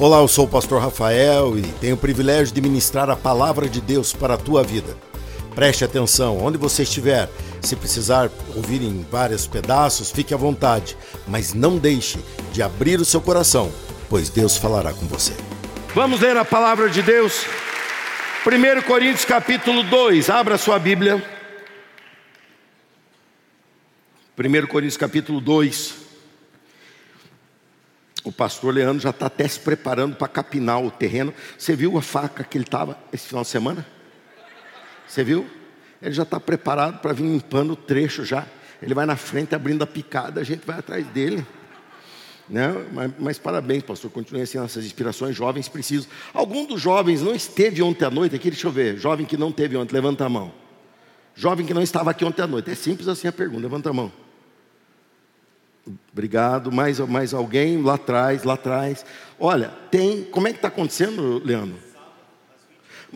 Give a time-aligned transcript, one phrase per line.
[0.00, 3.82] Olá, eu sou o pastor Rafael e tenho o privilégio de ministrar a palavra de
[3.82, 4.96] Deus para a tua vida.
[5.54, 7.28] Preste atenção, onde você estiver,
[7.60, 10.96] se precisar ouvir em vários pedaços, fique à vontade,
[11.28, 12.18] mas não deixe
[12.50, 13.70] de abrir o seu coração,
[14.08, 15.34] pois Deus falará com você.
[15.94, 17.44] Vamos ler a palavra de Deus.
[18.46, 21.22] 1 Coríntios capítulo 2, abra sua Bíblia.
[24.38, 25.99] 1 Coríntios capítulo 2.
[28.22, 31.32] O pastor Leandro já está até se preparando para capinar o terreno.
[31.56, 33.86] Você viu a faca que ele estava esse final de semana?
[35.06, 35.46] Você viu?
[36.02, 38.46] Ele já está preparado para vir limpando o trecho já.
[38.82, 41.46] Ele vai na frente abrindo a picada, a gente vai atrás dele.
[42.48, 42.74] Né?
[42.92, 44.10] Mas, mas, parabéns, pastor.
[44.10, 45.36] Continue assim essas inspirações.
[45.36, 46.10] Jovens precisam.
[46.34, 48.50] Algum dos jovens não esteve ontem à noite aqui?
[48.50, 48.98] Deixa eu ver.
[48.98, 50.52] Jovem que não teve ontem, levanta a mão.
[51.34, 52.70] Jovem que não estava aqui ontem à noite.
[52.70, 53.62] É simples assim a pergunta.
[53.62, 54.12] Levanta a mão.
[56.12, 56.70] Obrigado.
[56.70, 59.04] Mais, mais alguém lá atrás, lá atrás.
[59.38, 60.24] Olha, tem.
[60.24, 61.78] Como é que está acontecendo, Leandro?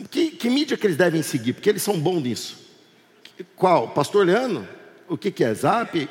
[0.09, 1.53] Que, que, mídia que eles devem seguir?
[1.53, 2.57] Porque eles são bons nisso.
[3.55, 3.89] Qual?
[3.89, 4.67] Pastor Leandro?
[5.07, 5.53] O que, que é?
[5.53, 6.09] Zap?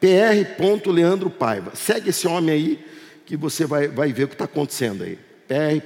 [0.00, 0.92] PR.
[0.92, 1.74] Leandro Paiva.
[1.74, 2.86] Segue esse homem aí
[3.24, 5.18] que você vai, vai ver o que está acontecendo aí.
[5.46, 5.82] PR.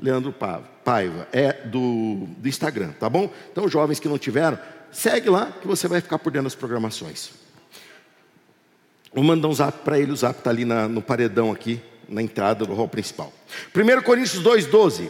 [0.00, 1.28] Leandro Paiva.
[1.32, 3.32] É do, do Instagram, tá bom?
[3.50, 4.58] Então, jovens que não tiveram,
[4.90, 7.43] segue lá que você vai ficar por dentro das programações.
[9.14, 12.20] Vou mandar um zap para ele, o zap está ali na, no paredão aqui, na
[12.20, 13.32] entrada do hall principal.
[13.74, 15.08] 1 Coríntios 2,12.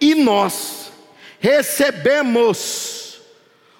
[0.00, 0.90] E nós
[1.38, 3.20] recebemos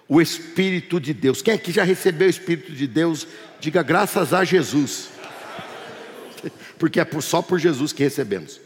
[0.06, 1.40] o Espírito de Deus.
[1.40, 3.26] Quem aqui já recebeu o Espírito de Deus?
[3.60, 5.08] Diga graças a Jesus.
[6.78, 8.60] Porque é só por Jesus que recebemos.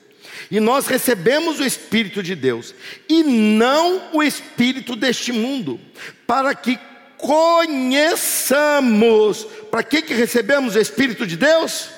[0.50, 2.74] E nós recebemos o Espírito de Deus,
[3.08, 5.80] e não o Espírito deste mundo,
[6.26, 6.78] para que
[7.18, 9.44] conheçamos.
[9.70, 11.88] Para que, que recebemos o Espírito de Deus?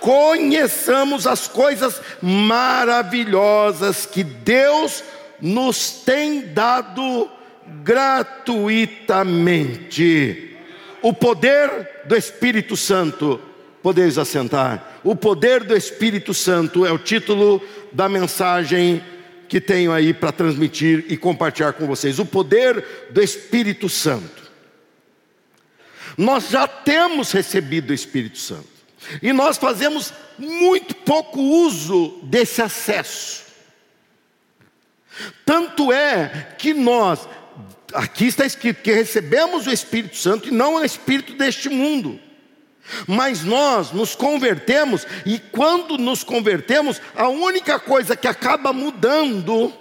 [0.00, 5.02] Conheçamos as coisas maravilhosas que Deus
[5.40, 7.30] nos tem dado
[7.84, 10.56] gratuitamente.
[11.00, 13.40] O poder do Espírito Santo,
[13.82, 15.00] podeis assentar.
[15.04, 17.60] O poder do Espírito Santo é o título
[17.92, 19.02] da mensagem
[19.52, 22.18] que tenho aí para transmitir e compartilhar com vocês.
[22.18, 24.50] O poder do Espírito Santo.
[26.16, 28.66] Nós já temos recebido o Espírito Santo.
[29.20, 33.42] E nós fazemos muito pouco uso desse acesso.
[35.44, 37.28] Tanto é que nós,
[37.92, 42.18] aqui está escrito que recebemos o Espírito Santo e não o Espírito deste mundo.
[43.06, 49.72] Mas nós nos convertemos, e quando nos convertemos, a única coisa que acaba mudando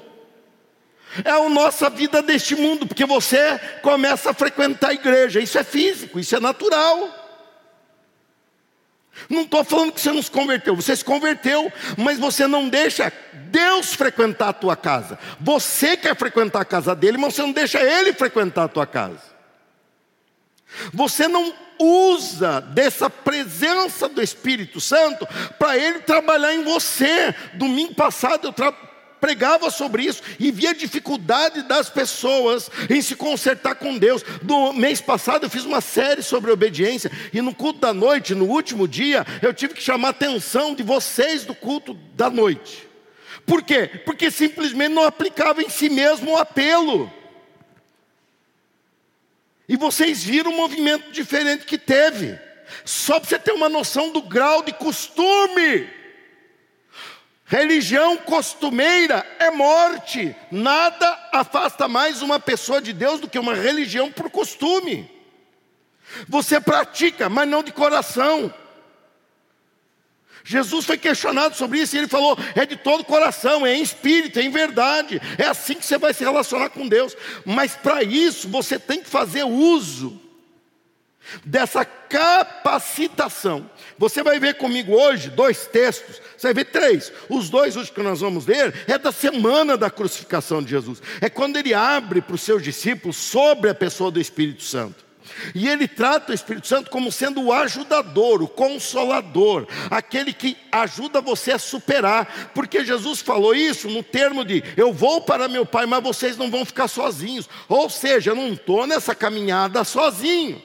[1.26, 5.64] é a nossa vida deste mundo, porque você começa a frequentar a igreja, isso é
[5.64, 7.22] físico, isso é natural.
[9.30, 13.12] Não estou falando que você não se converteu, você se converteu, mas você não deixa
[13.34, 15.20] Deus frequentar a tua casa.
[15.40, 19.31] Você quer frequentar a casa dele, mas você não deixa ele frequentar a tua casa.
[20.94, 25.28] Você não usa dessa presença do Espírito Santo
[25.58, 27.34] para ele trabalhar em você.
[27.56, 28.54] Domingo passado eu
[29.22, 34.24] pregava sobre isso e via a dificuldade das pessoas em se consertar com Deus.
[34.42, 38.46] No mês passado eu fiz uma série sobre obediência e no culto da noite, no
[38.46, 42.90] último dia, eu tive que chamar a atenção de vocês do culto da noite.
[43.46, 43.90] Por quê?
[44.06, 47.12] Porque simplesmente não aplicava em si mesmo o apelo.
[49.72, 52.38] E vocês viram o movimento diferente que teve.
[52.84, 55.90] Só para você ter uma noção do grau de costume.
[57.46, 60.36] Religião costumeira é morte.
[60.52, 65.10] Nada afasta mais uma pessoa de Deus do que uma religião por costume.
[66.28, 68.54] Você pratica, mas não de coração.
[70.44, 74.40] Jesus foi questionado sobre isso e ele falou: é de todo coração, é em espírito,
[74.40, 77.16] é em verdade, é assim que você vai se relacionar com Deus.
[77.46, 80.20] Mas para isso você tem que fazer uso
[81.46, 83.70] dessa capacitação.
[83.98, 87.12] Você vai ver comigo hoje dois textos, você vai ver três.
[87.30, 91.02] Os dois hoje que nós vamos ler é da semana da crucificação de Jesus.
[91.22, 95.11] É quando ele abre para os seus discípulos sobre a pessoa do Espírito Santo.
[95.56, 101.22] E ele trata o Espírito Santo como sendo o ajudador, o consolador, aquele que ajuda
[101.22, 105.86] você a superar, porque Jesus falou isso no termo de eu vou para meu Pai,
[105.86, 107.50] mas vocês não vão ficar sozinhos.
[107.68, 110.62] Ou seja, eu não estou nessa caminhada sozinho.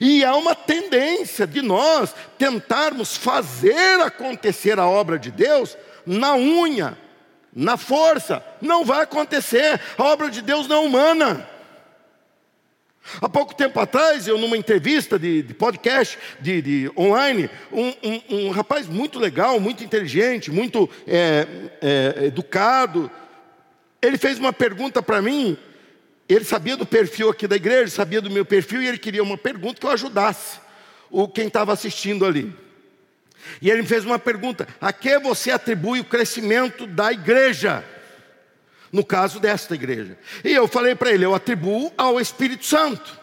[0.00, 6.96] E há uma tendência de nós tentarmos fazer acontecer a obra de Deus na unha,
[7.54, 8.44] na força.
[8.60, 11.53] Não vai acontecer, a obra de Deus não é humana.
[13.20, 18.22] Há pouco tempo atrás, eu numa entrevista de, de podcast, de, de online, um, um,
[18.30, 21.46] um, rapaz muito legal, muito inteligente, muito é,
[21.82, 23.10] é, educado,
[24.00, 25.56] ele fez uma pergunta para mim,
[26.28, 29.36] ele sabia do perfil aqui da igreja, sabia do meu perfil, e ele queria uma
[29.36, 30.58] pergunta que eu ajudasse
[31.10, 32.54] o quem estava assistindo ali.
[33.60, 37.84] E ele me fez uma pergunta: a que você atribui o crescimento da igreja?
[38.94, 40.16] No caso desta igreja.
[40.44, 43.20] E eu falei para ele: eu atribuo ao Espírito Santo.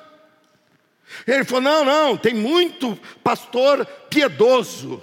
[1.26, 5.02] Ele falou: não, não, tem muito pastor piedoso.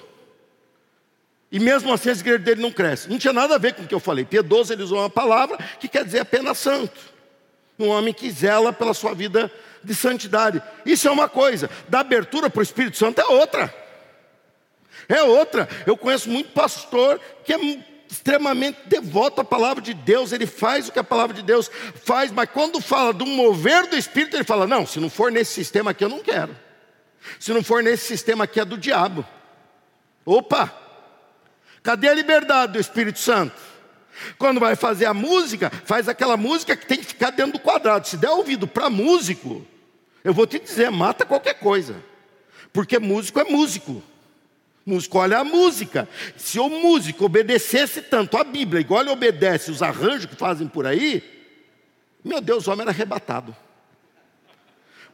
[1.51, 3.09] E mesmo assim a igreja dele não cresce.
[3.09, 4.27] Não tinha nada a ver com o que eu falei.
[4.27, 7.01] Piedoso, ele usou uma palavra que quer dizer apenas santo.
[7.79, 9.51] Um homem que zela pela sua vida
[9.83, 10.63] de santidade.
[10.85, 11.71] Isso é uma coisa.
[11.89, 13.75] Da abertura para o Espírito Santo é outra.
[15.09, 15.67] É outra.
[15.87, 17.57] Eu conheço muito pastor que é
[18.11, 21.71] extremamente devoto à palavra de Deus, ele faz o que a palavra de Deus
[22.05, 25.53] faz, mas quando fala do mover do Espírito, ele fala: não, se não for nesse
[25.53, 26.57] sistema aqui, eu não quero.
[27.39, 29.27] Se não for nesse sistema aqui, é do diabo.
[30.25, 30.73] Opa!
[31.83, 33.55] Cadê a liberdade do Espírito Santo?
[34.37, 38.07] Quando vai fazer a música, faz aquela música que tem que ficar dentro do quadrado.
[38.07, 39.65] Se der ouvido para músico,
[40.25, 41.97] eu vou te dizer, mata qualquer coisa.
[42.73, 44.03] Porque músico é músico.
[44.89, 46.09] Músico olha a música.
[46.35, 50.87] Se o músico obedecesse tanto a Bíblia, igual ele obedece os arranjos que fazem por
[50.87, 51.23] aí,
[52.25, 53.55] meu Deus, o homem era arrebatado.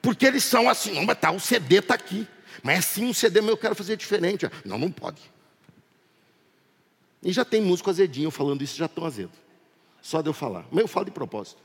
[0.00, 2.24] Porque eles são assim, não, mas tá, o CD está aqui.
[2.62, 4.48] Mas é assim um CD, mas eu quero fazer diferente.
[4.64, 5.20] Não, não pode.
[7.20, 9.32] E já tem músico azedinho falando isso, já estão azedo.
[10.00, 10.64] Só de eu falar.
[10.70, 11.60] Mas eu falo de propósito.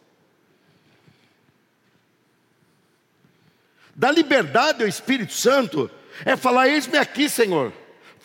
[3.95, 5.91] Da liberdade ao Espírito Santo
[6.25, 7.71] é falar: Eis-me aqui, Senhor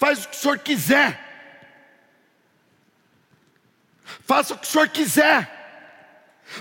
[0.04, 1.18] faz o que o senhor quiser.
[4.26, 5.50] Faça o que o senhor quiser.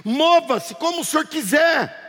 [0.06, 2.01] Mova-se como o senhor quiser.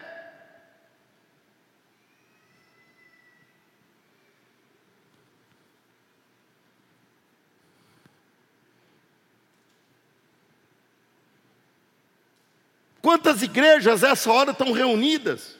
[13.02, 15.56] Quantas igrejas essa hora estão reunidas?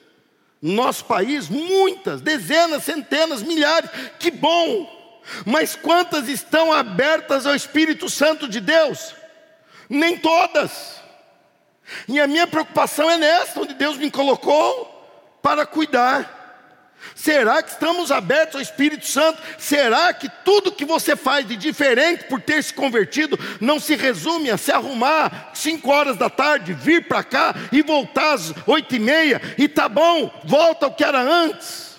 [0.62, 3.90] No nosso país, muitas, dezenas, centenas, milhares.
[4.20, 5.03] Que bom!
[5.44, 9.14] Mas quantas estão abertas ao Espírito Santo de Deus?
[9.88, 11.00] Nem todas.
[12.08, 16.42] E a minha preocupação é nessa, onde Deus me colocou para cuidar.
[17.14, 19.40] Será que estamos abertos ao Espírito Santo?
[19.58, 24.50] Será que tudo que você faz de diferente por ter se convertido não se resume
[24.50, 28.98] a se arrumar cinco horas da tarde, vir para cá e voltar às oito e
[28.98, 31.93] meia e tá bom, volta ao que era antes?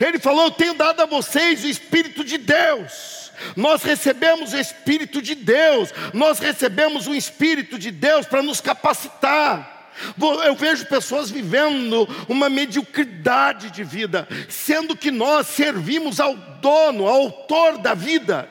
[0.00, 3.30] Ele falou: Eu tenho dado a vocês o Espírito de Deus.
[3.56, 9.90] Nós recebemos o Espírito de Deus, nós recebemos o Espírito de Deus para nos capacitar.
[10.44, 17.14] Eu vejo pessoas vivendo uma mediocridade de vida, sendo que nós servimos ao dono, ao
[17.14, 18.48] autor da vida.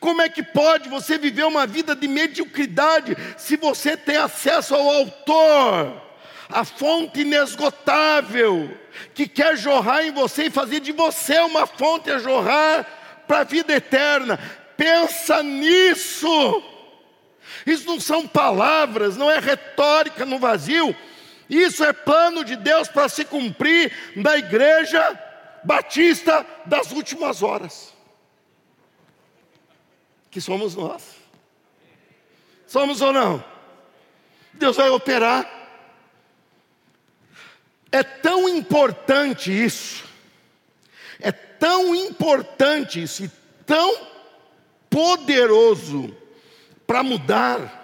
[0.00, 4.88] Como é que pode você viver uma vida de mediocridade se você tem acesso ao
[4.88, 6.07] autor?
[6.48, 8.76] A fonte inesgotável,
[9.14, 12.86] que quer jorrar em você e fazer de você uma fonte a jorrar
[13.26, 14.38] para a vida eterna.
[14.76, 16.62] Pensa nisso.
[17.66, 20.96] Isso não são palavras, não é retórica no vazio.
[21.50, 25.18] Isso é plano de Deus para se cumprir na igreja
[25.64, 27.92] batista das últimas horas.
[30.30, 31.16] Que somos nós.
[32.66, 33.42] Somos ou não?
[34.52, 35.57] Deus vai operar
[37.90, 40.04] é tão importante isso,
[41.20, 43.30] é tão importante isso e
[43.64, 44.06] tão
[44.90, 46.14] poderoso
[46.86, 47.76] para mudar,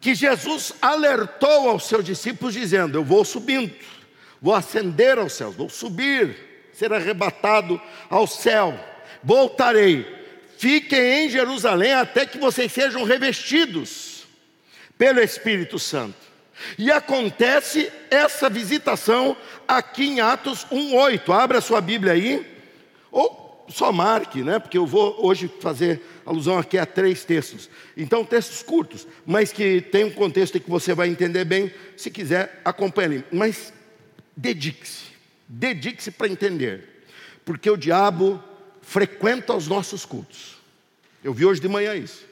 [0.00, 3.72] que Jesus alertou aos seus discípulos, dizendo: Eu vou subindo,
[4.40, 8.78] vou ascender aos céus, vou subir, ser arrebatado ao céu,
[9.22, 10.04] voltarei,
[10.58, 14.24] fiquem em Jerusalém até que vocês sejam revestidos
[14.98, 16.31] pelo Espírito Santo.
[16.78, 21.32] E acontece essa visitação aqui em Atos 1:8.
[21.32, 22.46] Abra a sua Bíblia aí,
[23.10, 24.58] ou só marque, né?
[24.58, 27.70] Porque eu vou hoje fazer alusão aqui a três textos.
[27.96, 31.72] Então, textos curtos, mas que tem um contexto que você vai entender bem.
[31.96, 33.24] Se quiser, acompanhe.
[33.32, 33.72] Mas
[34.36, 35.04] dedique-se,
[35.48, 37.04] dedique-se para entender,
[37.44, 38.42] porque o diabo
[38.82, 40.56] frequenta os nossos cultos.
[41.22, 42.26] Eu vi hoje de manhã isso.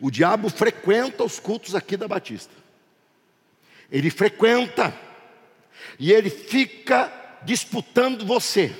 [0.00, 2.63] O diabo frequenta os cultos aqui da Batista
[3.94, 4.92] ele frequenta
[6.00, 7.12] e ele fica
[7.44, 8.74] disputando você.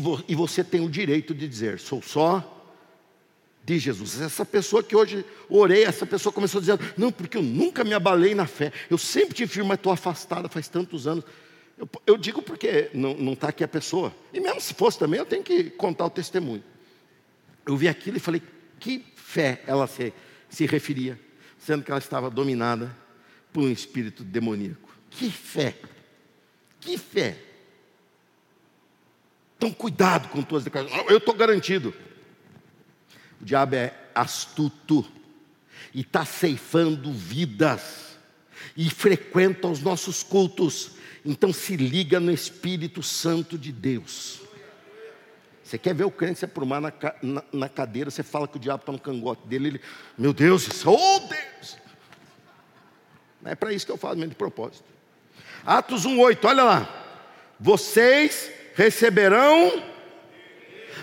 [0.00, 2.52] Vo, e você tem o direito de dizer: sou só
[3.64, 4.20] de Jesus.
[4.20, 8.32] Essa pessoa que hoje orei, essa pessoa começou dizendo: Não, porque eu nunca me abalei
[8.32, 11.24] na fé, eu sempre tive firme, mas estou afastada faz tantos anos.
[11.76, 15.26] Eu, eu digo porque não está aqui a pessoa, e mesmo se fosse também, eu
[15.26, 16.62] tenho que contar o testemunho.
[17.66, 18.40] Eu vi aquilo e falei:
[18.78, 20.14] Que fé ela se,
[20.48, 21.18] se referia,
[21.58, 23.02] sendo que ela estava dominada
[23.54, 24.92] por um espírito demoníaco.
[25.08, 25.76] Que fé,
[26.80, 27.38] que fé.
[29.56, 31.08] Então, cuidado com tuas declarações.
[31.08, 31.94] Eu estou garantido.
[33.40, 35.06] O diabo é astuto
[35.94, 38.18] e está ceifando vidas
[38.76, 40.96] e frequenta os nossos cultos.
[41.24, 44.40] Então se liga no Espírito Santo de Deus.
[45.62, 46.92] Você quer ver o crente se aprumar na,
[47.22, 49.80] na, na cadeira, você fala que o diabo está no cangote dele, ele,
[50.18, 51.43] meu Deus, isso, oh Deus!
[53.44, 54.84] É para isso que eu falo mesmo de propósito.
[55.64, 57.04] Atos 1,8, olha lá.
[57.58, 59.82] Vocês receberão,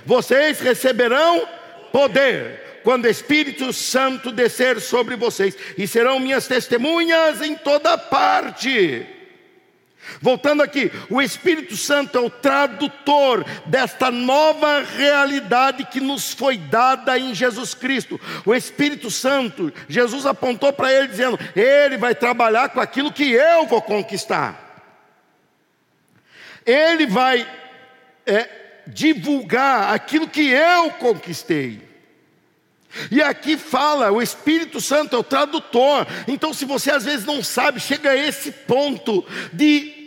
[0.06, 1.48] vocês receberão
[1.92, 9.06] poder quando o Espírito Santo descer sobre vocês, e serão minhas testemunhas em toda parte.
[10.20, 17.18] Voltando aqui, o Espírito Santo é o tradutor desta nova realidade que nos foi dada
[17.18, 18.20] em Jesus Cristo.
[18.46, 23.66] O Espírito Santo, Jesus apontou para ele dizendo: Ele vai trabalhar com aquilo que eu
[23.68, 24.70] vou conquistar.
[26.66, 27.48] Ele vai
[28.26, 28.50] é,
[28.88, 31.91] divulgar aquilo que eu conquistei.
[33.10, 36.06] E aqui fala, o Espírito Santo é o tradutor.
[36.28, 40.02] Então, se você às vezes não sabe, chega a esse ponto de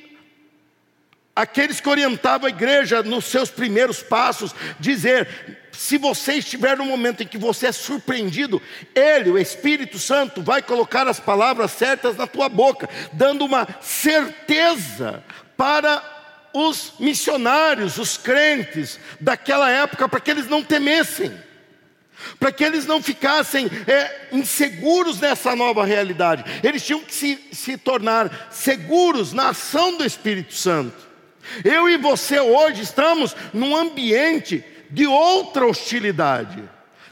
[1.34, 5.28] aqueles que orientavam a igreja nos seus primeiros passos, dizer:
[5.72, 8.60] se você estiver no momento em que você é surpreendido,
[8.94, 15.22] Ele, o Espírito Santo, vai colocar as palavras certas na tua boca, dando uma certeza
[15.56, 16.02] para
[16.52, 21.32] os missionários, os crentes daquela época, para que eles não temessem
[22.38, 26.44] para que eles não ficassem é, inseguros nessa nova realidade.
[26.62, 31.04] Eles tinham que se, se tornar seguros na ação do Espírito Santo.
[31.64, 36.62] Eu e você hoje estamos num ambiente de outra hostilidade.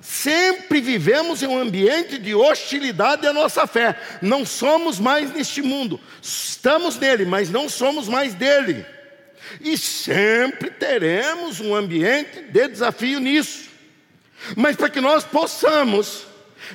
[0.01, 3.97] Sempre vivemos em um ambiente de hostilidade à nossa fé.
[4.21, 6.01] Não somos mais neste mundo.
[6.21, 8.85] Estamos nele, mas não somos mais dele.
[9.61, 13.72] E sempre teremos um ambiente de desafio nisso.
[14.57, 16.27] Mas para que nós possamos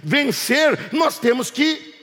[0.03, 1.93] vencer, nós temos que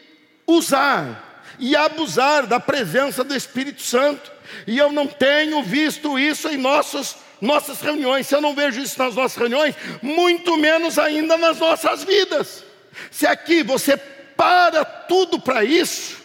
[0.46, 4.32] usar e abusar da presença do Espírito Santo.
[4.66, 8.26] E eu não tenho visto isso em nossos, nossas reuniões.
[8.26, 12.64] Se eu não vejo isso nas nossas reuniões, muito menos ainda nas nossas vidas.
[13.10, 16.24] Se aqui você para tudo para isso,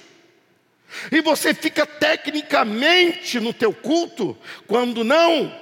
[1.11, 5.53] e você fica tecnicamente no teu culto, quando não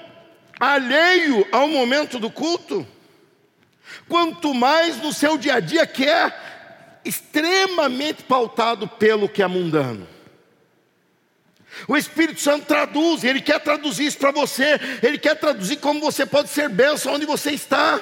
[0.59, 2.87] alheio ao momento do culto,
[4.07, 6.33] quanto mais no seu dia a dia que é
[7.03, 10.07] extremamente pautado pelo que é mundano.
[11.87, 16.25] O Espírito Santo traduz, ele quer traduzir isso para você, ele quer traduzir como você
[16.25, 18.01] pode ser bênção onde você está.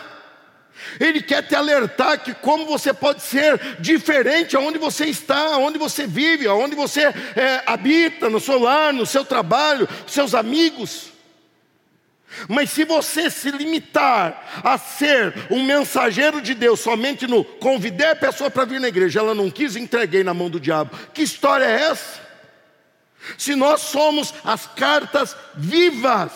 [0.99, 6.05] Ele quer te alertar que como você pode ser diferente aonde você está, aonde você
[6.05, 11.14] vive, aonde você é, habita, no seu lar, no seu trabalho, seus amigos.
[12.47, 18.15] Mas se você se limitar a ser um mensageiro de Deus somente no convidei a
[18.15, 20.97] pessoa para vir na igreja, ela não quis, entreguei na mão do diabo.
[21.13, 22.25] Que história é essa?
[23.37, 26.31] Se nós somos as cartas vivas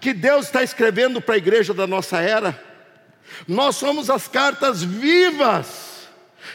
[0.00, 2.58] que Deus está escrevendo para a igreja da nossa era,
[3.46, 5.90] nós somos as cartas vivas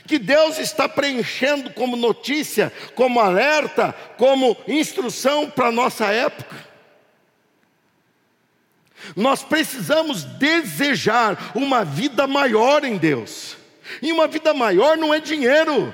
[0.08, 6.56] que Deus está preenchendo como notícia, como alerta, como instrução para a nossa época.
[9.16, 13.58] Nós precisamos desejar uma vida maior em Deus.
[14.02, 15.94] E uma vida maior não é dinheiro.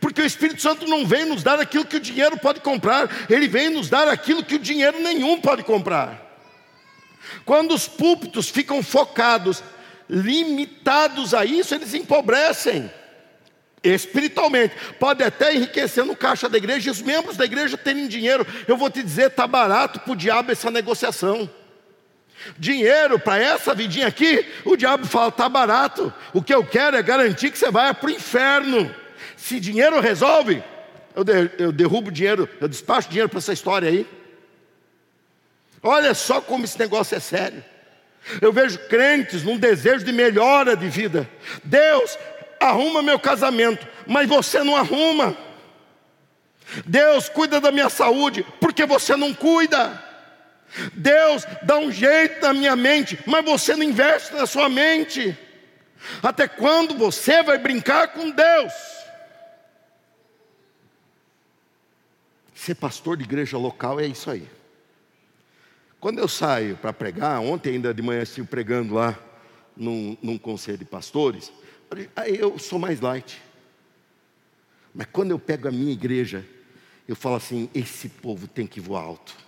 [0.00, 3.46] Porque o Espírito Santo não vem nos dar aquilo que o dinheiro pode comprar, ele
[3.46, 6.22] vem nos dar aquilo que o dinheiro nenhum pode comprar.
[7.44, 9.62] Quando os púlpitos ficam focados,
[10.08, 12.90] limitados a isso, eles empobrecem
[13.82, 14.74] espiritualmente.
[14.98, 18.46] Pode até enriquecer no caixa da igreja e os membros da igreja terem dinheiro.
[18.66, 21.48] Eu vou te dizer, está barato para o diabo essa negociação.
[22.58, 26.12] Dinheiro para essa vidinha aqui, o diabo fala, está barato.
[26.32, 28.94] O que eu quero é garantir que você vai para o inferno.
[29.36, 30.62] Se dinheiro resolve,
[31.14, 34.06] eu, de, eu derrubo dinheiro, eu despacho dinheiro para essa história aí.
[35.82, 37.62] Olha só como esse negócio é sério.
[38.40, 41.28] Eu vejo crentes num desejo de melhora de vida.
[41.62, 42.18] Deus,
[42.58, 45.36] arruma meu casamento, mas você não arruma.
[46.86, 50.02] Deus, cuida da minha saúde, porque você não cuida.
[50.92, 55.36] Deus, dá um jeito na minha mente, mas você não investe na sua mente.
[56.22, 58.72] Até quando você vai brincar com Deus?
[62.54, 64.48] Ser pastor de igreja local é isso aí.
[66.00, 69.18] Quando eu saio para pregar, ontem ainda de manhã estive pregando lá
[69.76, 71.52] num, num conselho de pastores,
[72.14, 73.40] aí eu sou mais light.
[74.94, 76.46] Mas quando eu pego a minha igreja,
[77.08, 79.43] eu falo assim: esse povo tem que voar alto.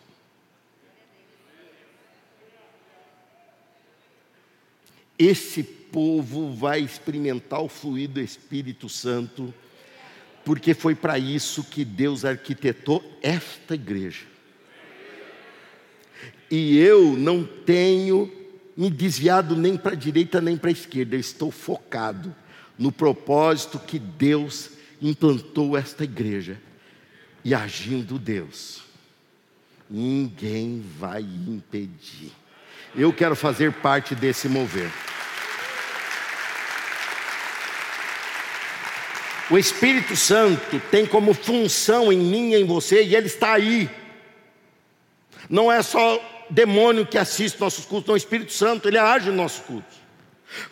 [5.18, 9.52] Esse povo vai experimentar o fluido do Espírito Santo,
[10.44, 14.26] porque foi para isso que Deus arquitetou esta igreja.
[16.50, 18.30] E eu não tenho
[18.76, 22.34] me desviado nem para a direita nem para a esquerda, eu estou focado
[22.78, 24.70] no propósito que Deus
[25.00, 26.60] implantou esta igreja.
[27.42, 28.82] E agindo Deus,
[29.88, 32.32] ninguém vai impedir.
[32.96, 34.90] Eu quero fazer parte desse mover.
[39.50, 43.88] O Espírito Santo tem como função em mim e em você, e ele está aí.
[45.48, 49.36] Não é só demônio que assiste nossos cultos, não, o Espírito Santo, ele age nos
[49.36, 49.96] nossos cultos.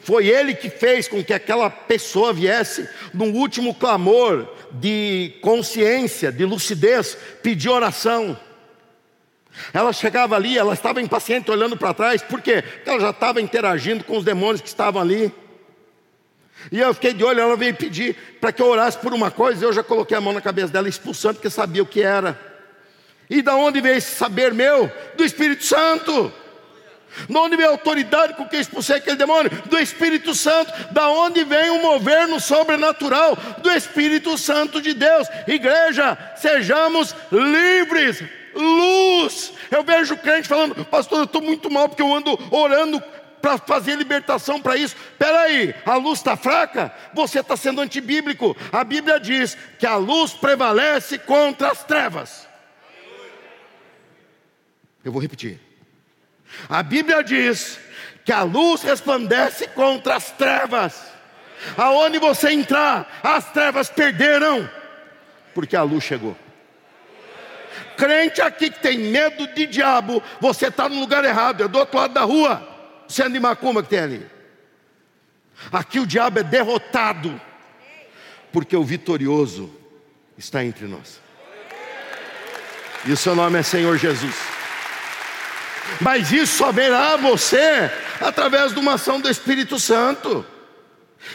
[0.01, 6.45] Foi ele que fez com que aquela pessoa viesse no último clamor de consciência, de
[6.45, 8.39] lucidez, pedir oração.
[9.73, 12.63] Ela chegava ali, ela estava impaciente olhando para trás, por quê?
[12.63, 15.33] Porque ela já estava interagindo com os demônios que estavam ali.
[16.73, 19.65] E eu fiquei de olho, ela veio pedir para que eu orasse por uma coisa,
[19.65, 22.39] eu já coloquei a mão na cabeça dela, expulsando, porque sabia o que era.
[23.29, 24.91] E da onde veio esse saber meu?
[25.17, 26.33] Do Espírito Santo.
[27.29, 29.51] De onde vem a autoridade com que expulsei aquele demônio?
[29.67, 30.73] Do Espírito Santo.
[30.93, 33.37] Da onde vem o mover no sobrenatural?
[33.63, 35.29] Do Espírito Santo de Deus.
[35.47, 38.23] Igreja, sejamos livres.
[38.55, 39.53] Luz.
[39.71, 43.03] Eu vejo crente falando, pastor, eu estou muito mal porque eu ando orando
[43.45, 44.97] para fazer libertação para isso.
[45.13, 46.91] Espera aí, a luz está fraca?
[47.13, 48.57] Você está sendo antibíblico.
[48.73, 52.49] A Bíblia diz que a luz prevalece contra as trevas.
[55.05, 55.61] Eu vou repetir.
[56.69, 57.79] A Bíblia diz
[58.25, 61.03] que a luz resplandece contra as trevas.
[61.77, 64.69] Aonde você entrar, as trevas perderam,
[65.55, 66.37] porque a luz chegou.
[67.97, 71.99] Crente aqui que tem medo de diabo, você está no lugar errado, é do outro
[71.99, 72.67] lado da rua,
[73.09, 74.27] sendo de macumba que tem ali.
[75.73, 77.41] Aqui o diabo é derrotado,
[78.53, 79.73] porque o vitorioso
[80.37, 81.21] está entre nós.
[83.07, 84.35] E o seu nome é Senhor Jesus.
[86.01, 90.45] Mas isso só virá a você através de uma ação do Espírito Santo.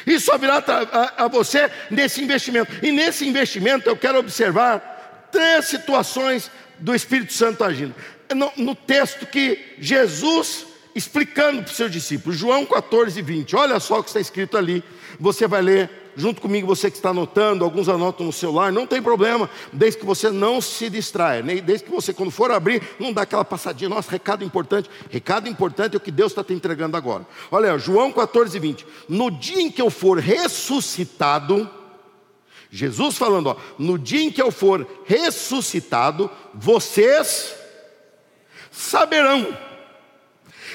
[0.06, 2.72] Isso só virá a, a, você nesse investimento.
[2.84, 4.99] E nesse investimento eu quero observar
[5.32, 7.94] três situações do Espírito Santo agindo.
[8.36, 13.56] No, no texto que Jesus explicando para os seus discípulos, João 14, 20.
[13.56, 14.84] Olha só o que está escrito ali.
[15.20, 19.02] Você vai ler junto comigo, você que está anotando, alguns anotam no celular, não tem
[19.02, 23.22] problema, desde que você não se distraia, desde que você, quando for abrir, não dá
[23.22, 24.90] aquela passadinha, nossa, recado importante.
[25.10, 27.26] Recado importante é o que Deus está te entregando agora.
[27.50, 28.86] Olha, João 14, 20.
[29.08, 31.70] No dia em que eu for ressuscitado,
[32.72, 37.56] Jesus falando, ó, no dia em que eu for ressuscitado, vocês
[38.72, 39.58] saberão.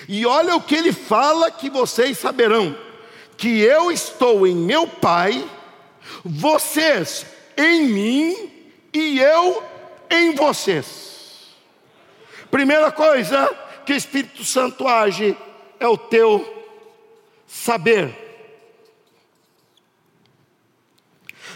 [0.09, 2.77] E olha o que ele fala que vocês saberão
[3.37, 5.45] que eu estou em meu Pai,
[6.25, 7.27] vocês
[7.57, 8.53] em mim
[8.93, 9.63] e eu
[10.11, 11.55] em vocês.
[12.51, 13.49] Primeira coisa
[13.85, 15.37] que o Espírito Santo age
[15.81, 16.65] é o teu
[17.47, 18.24] saber.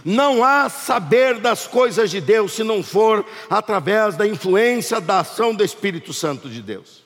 [0.08, 5.54] Não há saber das coisas de Deus se não for através da influência da ação
[5.54, 7.04] do Espírito Santo de Deus.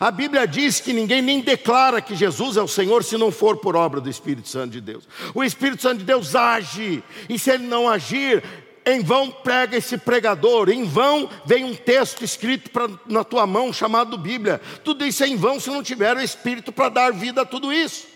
[0.00, 3.58] A Bíblia diz que ninguém nem declara que Jesus é o Senhor se não for
[3.58, 5.06] por obra do Espírito Santo de Deus.
[5.34, 8.42] O Espírito Santo de Deus age, e se ele não agir,
[8.86, 13.70] em vão prega esse pregador, em vão vem um texto escrito pra, na tua mão
[13.70, 14.62] chamado Bíblia.
[14.82, 17.70] Tudo isso é em vão se não tiver o Espírito para dar vida a tudo
[17.70, 18.08] isso.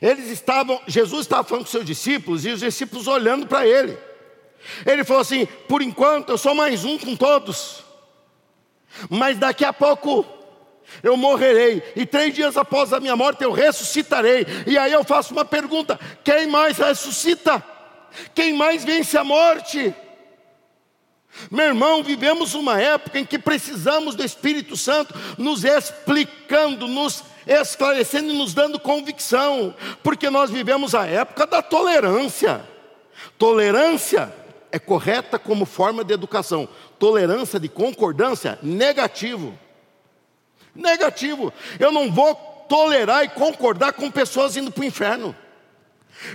[0.00, 3.98] Eles estavam, Jesus estava falando com seus discípulos e os discípulos olhando para ele.
[4.86, 7.82] Ele falou assim: por enquanto eu sou mais um com todos,
[9.08, 10.26] mas daqui a pouco
[11.02, 14.46] eu morrerei, e três dias após a minha morte eu ressuscitarei.
[14.66, 17.64] E aí eu faço uma pergunta: quem mais ressuscita?
[18.34, 19.94] Quem mais vence a morte?
[21.50, 28.32] Meu irmão, vivemos uma época em que precisamos do Espírito Santo nos explicando, nos esclarecendo
[28.32, 32.62] e nos dando convicção, porque nós vivemos a época da tolerância.
[33.38, 34.32] Tolerância
[34.72, 36.68] é correta como forma de educação.
[36.98, 39.58] Tolerância de concordância, negativo.
[40.74, 41.52] Negativo.
[41.78, 42.34] Eu não vou
[42.68, 45.34] tolerar e concordar com pessoas indo para o inferno.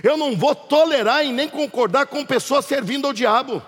[0.02, 3.62] Eu não vou tolerar e nem concordar com pessoas servindo ao diabo.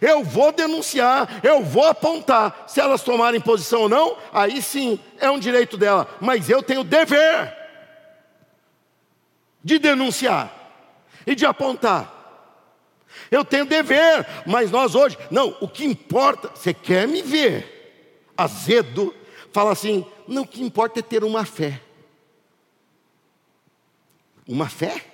[0.00, 2.64] Eu vou denunciar, eu vou apontar.
[2.66, 6.08] Se elas tomarem posição ou não, aí sim é um direito dela.
[6.20, 7.54] Mas eu tenho dever
[9.62, 10.52] de denunciar
[11.26, 12.14] e de apontar.
[13.30, 17.76] Eu tenho dever, mas nós hoje, não, o que importa, você quer me ver
[18.36, 19.14] azedo,
[19.52, 21.80] fala assim: não, o que importa é ter uma fé.
[24.46, 25.04] Uma fé?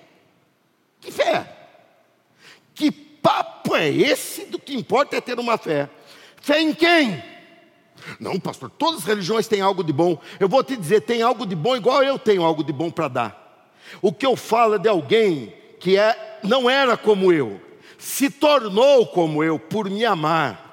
[1.01, 1.51] Que fé?
[2.75, 5.89] Que papo é esse do que importa é ter uma fé?
[6.41, 7.23] Fé em quem?
[8.19, 10.17] Não, pastor, todas as religiões têm algo de bom.
[10.39, 13.07] Eu vou te dizer, tem algo de bom igual eu tenho algo de bom para
[13.07, 13.71] dar.
[14.01, 17.59] O que eu falo é de alguém que é, não era como eu,
[17.97, 20.63] se tornou como eu por me amar.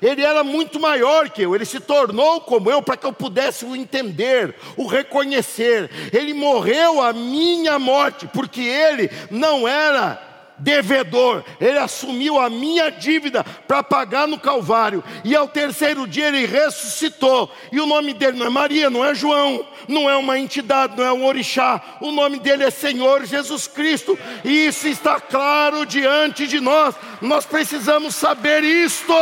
[0.00, 3.64] Ele era muito maior que eu, ele se tornou como eu para que eu pudesse
[3.64, 5.90] o entender, o reconhecer.
[6.12, 10.27] Ele morreu a minha morte, porque ele não era
[10.58, 16.46] devedor, ele assumiu a minha dívida para pagar no Calvário, e ao terceiro dia ele
[16.46, 20.96] ressuscitou, e o nome dele não é Maria, não é João, não é uma entidade,
[20.96, 25.86] não é um orixá, o nome dele é Senhor Jesus Cristo, e isso está claro
[25.86, 29.14] diante de nós, nós precisamos saber isto.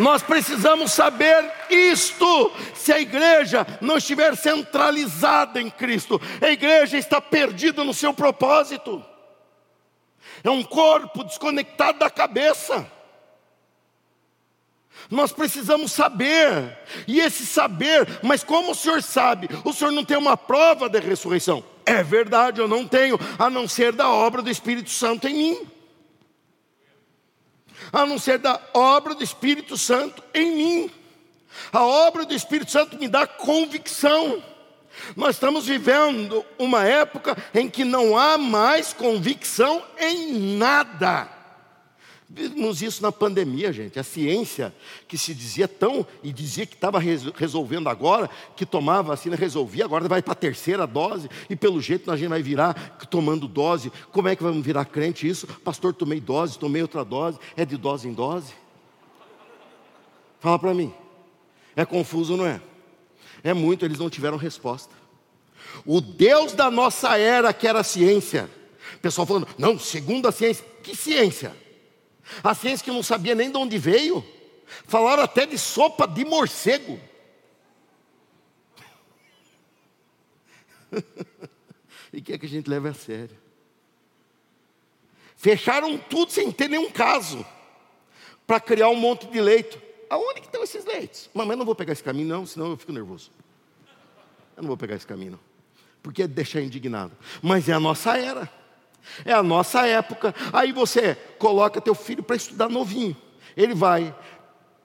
[0.00, 2.52] Nós precisamos saber isto.
[2.74, 9.04] Se a igreja não estiver centralizada em Cristo, a igreja está perdida no seu propósito.
[10.42, 12.90] É um corpo desconectado da cabeça.
[15.10, 19.48] Nós precisamos saber, e esse saber, mas como o senhor sabe?
[19.64, 21.62] O senhor não tem uma prova da ressurreição.
[21.84, 25.79] É verdade, eu não tenho, a não ser da obra do Espírito Santo em mim
[27.92, 30.90] a não ser da obra do Espírito Santo em mim.
[31.72, 34.42] A obra do Espírito Santo me dá convicção.
[35.16, 41.39] Nós estamos vivendo uma época em que não há mais convicção em nada.
[42.32, 43.98] Vimos isso na pandemia, gente.
[43.98, 44.72] A ciência
[45.08, 50.08] que se dizia tão e dizia que estava resolvendo agora, que tomava vacina, resolvia, agora
[50.08, 53.90] vai para a terceira dose, e pelo jeito a gente vai virar tomando dose.
[54.12, 55.44] Como é que vamos virar crente isso?
[55.64, 58.52] Pastor, tomei dose, tomei outra dose, é de dose em dose?
[60.38, 60.94] Fala para mim.
[61.74, 62.60] É confuso, não é?
[63.42, 64.94] É muito, eles não tiveram resposta.
[65.84, 68.48] O Deus da nossa era, que era a ciência,
[69.02, 71.52] pessoal falando, não, segundo a ciência, que ciência?
[72.42, 74.24] A ciência que não sabia nem de onde veio.
[74.86, 76.98] Falaram até de sopa de morcego.
[82.12, 83.36] e que é que a gente leva a sério?
[85.36, 87.44] Fecharam tudo sem ter nenhum caso.
[88.46, 89.80] Para criar um monte de leito.
[90.08, 91.30] Aonde que estão esses leitos?
[91.32, 93.30] Mamãe, eu não vou pegar esse caminho, não, senão eu fico nervoso.
[94.56, 95.40] Eu não vou pegar esse caminho, não.
[96.02, 97.16] Porque é deixar indignado.
[97.40, 98.59] Mas é a nossa era.
[99.24, 100.34] É a nossa época.
[100.52, 103.16] Aí você coloca teu filho para estudar novinho.
[103.56, 104.14] Ele vai.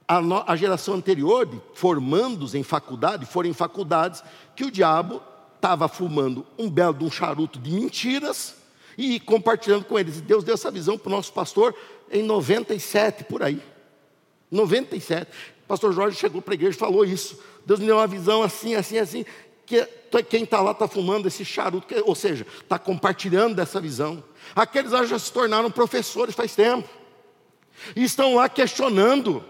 [0.08, 4.23] A, no, a geração anterior, de formandos em faculdade, foram em faculdades
[4.56, 5.21] que o diabo
[5.56, 8.56] estava fumando um belo de um charuto de mentiras
[8.97, 10.19] e compartilhando com eles.
[10.19, 11.75] E Deus deu essa visão para o nosso pastor
[12.12, 13.62] em 97, por aí.
[14.51, 15.32] 97.
[15.63, 17.39] O pastor Jorge chegou para a igreja e falou isso.
[17.65, 19.25] Deus me deu uma visão assim, assim, assim
[19.65, 19.88] que
[20.23, 24.23] quem está lá está fumando esse charuto, ou seja, está compartilhando dessa visão.
[24.56, 26.88] Aqueles lá já se tornaram professores faz tempo,
[27.95, 29.43] e estão lá questionando,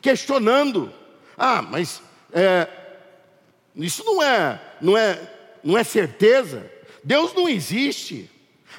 [0.00, 0.92] questionando.
[1.36, 2.68] Ah, mas é,
[3.76, 5.18] isso não é, não é,
[5.62, 6.70] não é certeza.
[7.02, 8.30] Deus não existe.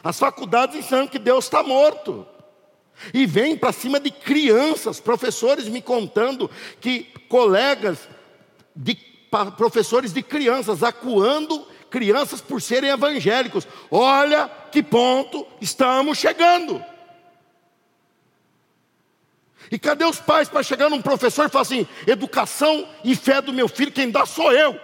[0.04, 2.28] As faculdades ensinam que Deus está morto.
[3.14, 8.08] E vem para cima de crianças, professores me contando que colegas
[8.76, 8.96] de
[9.58, 13.68] professores de crianças, acuando crianças por serem evangélicos.
[13.92, 16.84] Olha que ponto estamos chegando.
[19.72, 23.54] E cadê os pais para chegar num professor e falar assim: educação e fé do
[23.54, 24.80] meu filho, quem dá sou eu.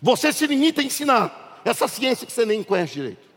[0.00, 3.33] Você se limita a ensinar essa ciência que você nem conhece direito.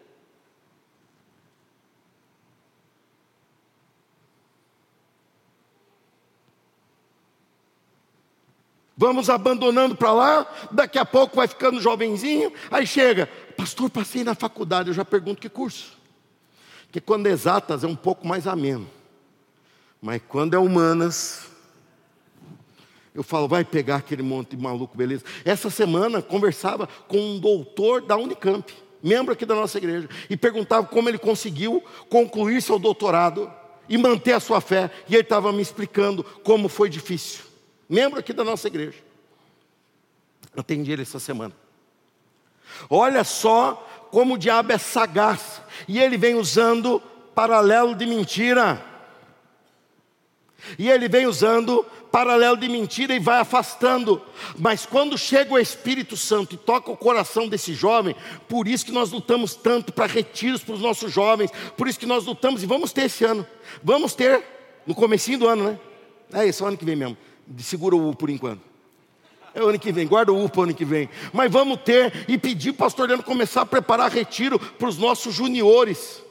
[8.98, 14.34] Vamos abandonando para lá, daqui a pouco vai ficando jovenzinho, aí chega, pastor, passei na
[14.34, 15.96] faculdade, eu já pergunto que curso.
[16.86, 18.90] Porque quando é exatas é um pouco mais ameno.
[20.02, 21.46] Mas quando é humanas,
[23.14, 25.24] eu falo, vai pegar aquele monte de maluco, beleza.
[25.46, 30.88] Essa semana conversava com um doutor da Unicamp, membro aqui da nossa igreja, e perguntava
[30.88, 33.52] como ele conseguiu concluir seu doutorado
[33.88, 34.90] e manter a sua fé.
[35.08, 37.47] E ele estava me explicando como foi difícil.
[37.90, 38.98] Membro aqui da nossa igreja.
[40.56, 41.54] Atendi ele essa semana.
[42.90, 43.74] Olha só
[44.12, 47.02] como o diabo é sagaz, e ele vem usando
[47.36, 48.84] paralelo de mentira.
[50.78, 54.22] E ele vem usando paralelo de mentira e vai afastando.
[54.58, 58.16] Mas quando chega o Espírito Santo e toca o coração desse jovem,
[58.50, 62.06] por isso que nós lutamos tanto para retiros para os nossos jovens, por isso que
[62.06, 63.46] nós lutamos e vamos ter esse ano.
[63.84, 64.44] Vamos ter
[64.86, 65.80] no comecinho do ano, né?
[66.34, 67.18] É isso, ano que vem mesmo.
[67.60, 68.62] Segura o U por enquanto.
[69.54, 71.10] É o ano que vem, guarda o U para o ano que vem.
[71.34, 74.98] Mas vamos ter e pedir para o pastor Leandro começar a preparar retiro para os
[74.98, 76.22] nossos juniores.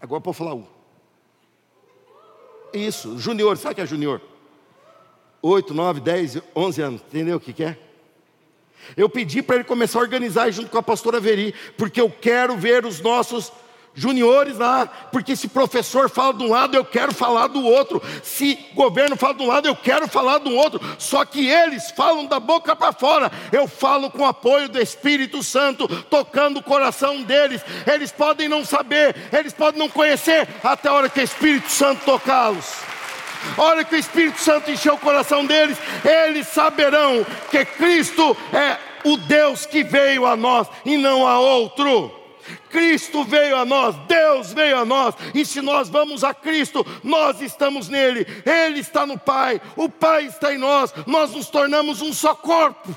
[0.00, 0.66] Agora pode falar U.
[2.72, 4.20] Isso, junior, sabe o que é junior?
[5.42, 7.78] 8, 9, 10, 11 anos, entendeu o que, que é?
[8.96, 12.56] Eu pedi para ele começar a organizar junto com a pastora Veri, porque eu quero
[12.56, 13.52] ver os nossos
[13.98, 18.56] juniores lá, porque se professor fala de um lado, eu quero falar do outro, se
[18.74, 22.38] governo fala de um lado, eu quero falar do outro, só que eles falam da
[22.38, 27.60] boca para fora, eu falo com o apoio do Espírito Santo, tocando o coração deles,
[27.92, 32.04] eles podem não saber, eles podem não conhecer, até a hora que o Espírito Santo
[32.04, 32.66] tocá-los.
[33.56, 38.76] A hora que o Espírito Santo encher o coração deles, eles saberão que Cristo é
[39.04, 42.17] o Deus que veio a nós e não a outro.
[42.70, 47.40] Cristo veio a nós, Deus veio a nós, e se nós vamos a Cristo, nós
[47.40, 52.12] estamos nele, Ele está no Pai, o Pai está em nós, nós nos tornamos um
[52.12, 52.96] só corpo.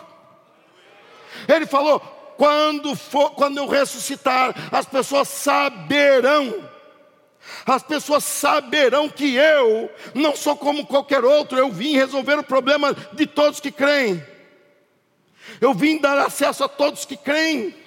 [1.47, 1.99] Ele falou:
[2.37, 6.67] quando, for, quando eu ressuscitar, as pessoas saberão,
[7.65, 12.95] as pessoas saberão que eu não sou como qualquer outro, eu vim resolver o problema
[13.13, 14.23] de todos que creem,
[15.59, 17.81] eu vim dar acesso a todos que creem.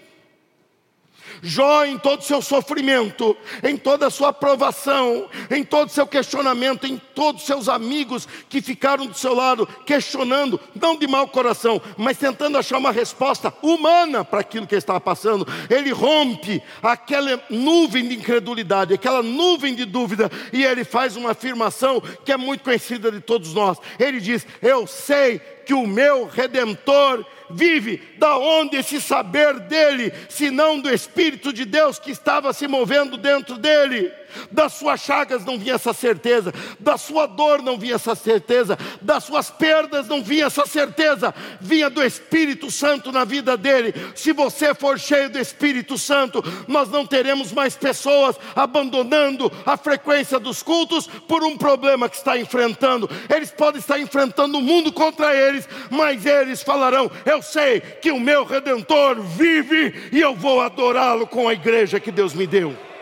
[1.46, 6.06] Jó, em todo o seu sofrimento, em toda a sua aprovação, em todo o seu
[6.06, 11.28] questionamento, em todos os seus amigos que ficaram do seu lado, questionando, não de mau
[11.28, 16.62] coração, mas tentando achar uma resposta humana para aquilo que ele estava passando, ele rompe
[16.82, 22.38] aquela nuvem de incredulidade, aquela nuvem de dúvida, e ele faz uma afirmação que é
[22.38, 23.76] muito conhecida de todos nós.
[23.98, 28.02] Ele diz: Eu sei que o meu redentor vive.
[28.18, 33.16] Da onde esse saber dele, se não do Espírito de Deus que estava se movendo
[33.16, 34.12] dentro dele?
[34.50, 39.24] Das suas chagas não vinha essa certeza, da sua dor não vinha essa certeza, das
[39.24, 43.94] suas perdas não vinha essa certeza, vinha do Espírito Santo na vida dele.
[44.14, 50.38] Se você for cheio do Espírito Santo, nós não teremos mais pessoas abandonando a frequência
[50.38, 53.08] dos cultos por um problema que está enfrentando.
[53.28, 58.20] Eles podem estar enfrentando o mundo contra eles, mas eles falarão: Eu sei que o
[58.20, 62.93] meu redentor vive e eu vou adorá-lo com a igreja que Deus me deu.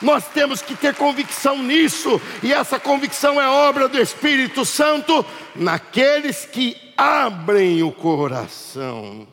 [0.00, 6.46] Nós temos que ter convicção nisso, e essa convicção é obra do Espírito Santo naqueles
[6.46, 9.28] que abrem o coração.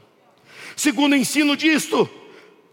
[0.75, 2.09] Segundo o ensino disto,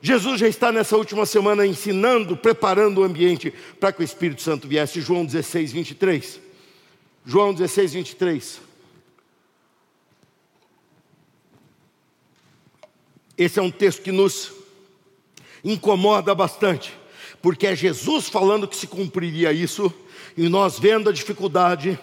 [0.03, 4.69] Jesus já está nessa última semana ensinando, preparando o ambiente para que o Espírito Santo
[4.69, 5.01] viesse.
[5.01, 6.41] João 16, 23.
[7.25, 8.61] João 16, 23.
[13.39, 14.53] Esse é um texto que nos
[15.65, 16.95] incomoda bastante,
[17.45, 19.93] porque é Jesus falando que se cumpriria isso,
[20.35, 21.99] e nós vendo a dificuldade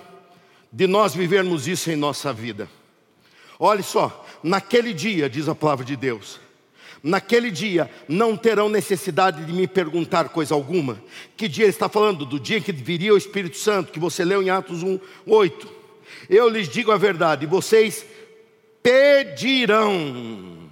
[0.71, 2.69] de nós vivermos isso em nossa vida.
[3.57, 6.39] Olhe só, naquele dia, diz a palavra de Deus,
[7.01, 11.01] naquele dia não terão necessidade de me perguntar coisa alguma.
[11.35, 12.23] Que dia ele está falando?
[12.23, 15.67] Do dia que viria o Espírito Santo, que você leu em Atos 1, 8.
[16.29, 18.05] Eu lhes digo a verdade, vocês
[18.83, 20.69] pedirão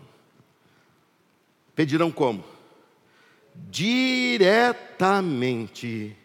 [1.76, 2.44] Pedirão como?
[3.70, 6.16] Diretamente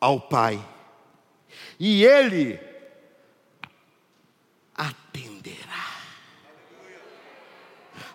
[0.00, 0.64] ao Pai.
[1.78, 2.58] E Ele
[4.74, 5.92] atenderá.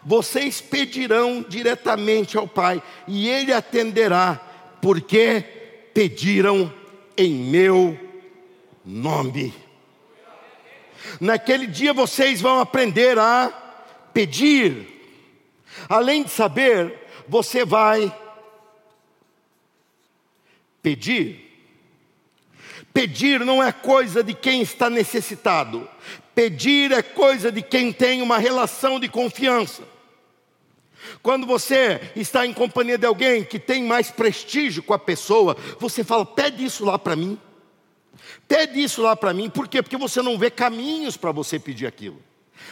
[0.04, 4.40] Vocês pedirão diretamente ao Pai, e Ele atenderá,
[4.82, 5.44] porque
[5.94, 6.74] pediram
[7.18, 8.00] em meu
[8.86, 9.54] nome.
[11.20, 13.50] Naquele dia vocês vão aprender a
[14.14, 14.98] pedir
[15.90, 18.16] Além de saber, você vai
[20.82, 21.46] pedir.
[22.94, 25.88] Pedir não é coisa de quem está necessitado,
[26.34, 29.84] pedir é coisa de quem tem uma relação de confiança.
[31.22, 36.04] Quando você está em companhia de alguém que tem mais prestígio com a pessoa, você
[36.04, 37.40] fala: pede isso lá para mim.
[38.48, 39.84] Pede isso lá para mim, por quê?
[39.84, 42.22] Porque você não vê caminhos para você pedir aquilo.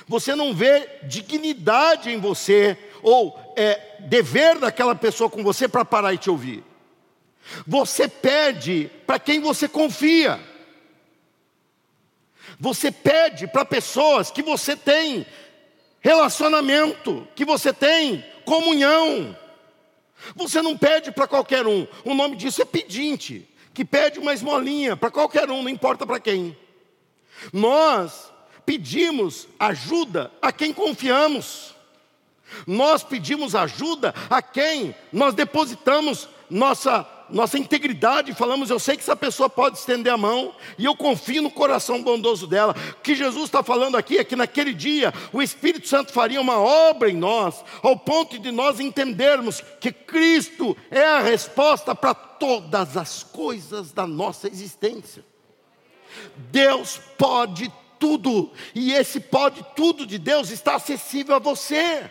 [0.07, 6.13] Você não vê dignidade em você, ou é, dever daquela pessoa com você para parar
[6.13, 6.63] e te ouvir.
[7.65, 10.39] Você pede para quem você confia.
[12.59, 15.25] Você pede para pessoas que você tem
[15.99, 19.37] relacionamento, que você tem comunhão.
[20.35, 21.87] Você não pede para qualquer um.
[22.03, 26.19] O nome disso é pedinte, que pede uma esmolinha para qualquer um, não importa para
[26.19, 26.57] quem.
[27.51, 28.31] Nós
[28.65, 31.75] pedimos ajuda a quem confiamos.
[32.65, 39.15] Nós pedimos ajuda a quem nós depositamos nossa nossa integridade, falamos, eu sei que essa
[39.15, 42.75] pessoa pode estender a mão, e eu confio no coração bondoso dela.
[42.91, 46.59] O que Jesus está falando aqui é que naquele dia o Espírito Santo faria uma
[46.59, 52.95] obra em nós, ao ponto de nós entendermos que Cristo é a resposta para todas
[52.95, 55.25] as coisas da nossa existência.
[56.51, 62.09] Deus pode tudo, e esse pode tudo de Deus está acessível a você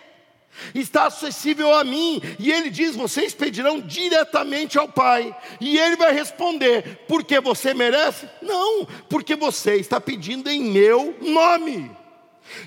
[0.74, 2.20] está acessível a mim.
[2.38, 5.34] E ele diz: vocês pedirão diretamente ao Pai.
[5.60, 8.28] E ele vai responder: porque você merece?
[8.42, 11.90] Não, porque você está pedindo em meu nome.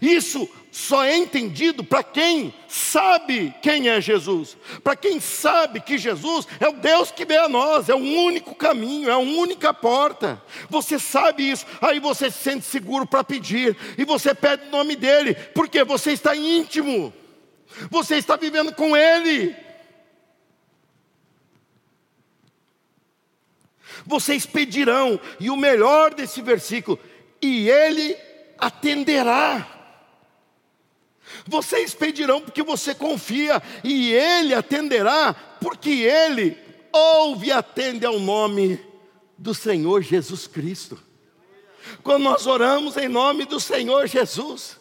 [0.01, 6.47] Isso só é entendido para quem sabe quem é Jesus, para quem sabe que Jesus
[6.59, 10.41] é o Deus que vê a nós, é o único caminho, é a única porta.
[10.69, 14.95] Você sabe isso, aí você se sente seguro para pedir, e você pede o nome
[14.95, 17.13] dele, porque você está íntimo.
[17.89, 19.55] Você está vivendo com Ele.
[24.05, 26.99] Vocês pedirão, e o melhor desse versículo,
[27.41, 28.15] e Ele
[28.57, 29.67] atenderá.
[31.45, 36.57] Vocês pedirão porque você confia, e Ele atenderá, porque Ele
[36.91, 38.79] ouve e atende ao nome
[39.37, 41.01] do Senhor Jesus Cristo.
[42.03, 44.77] Quando nós oramos em nome do Senhor Jesus,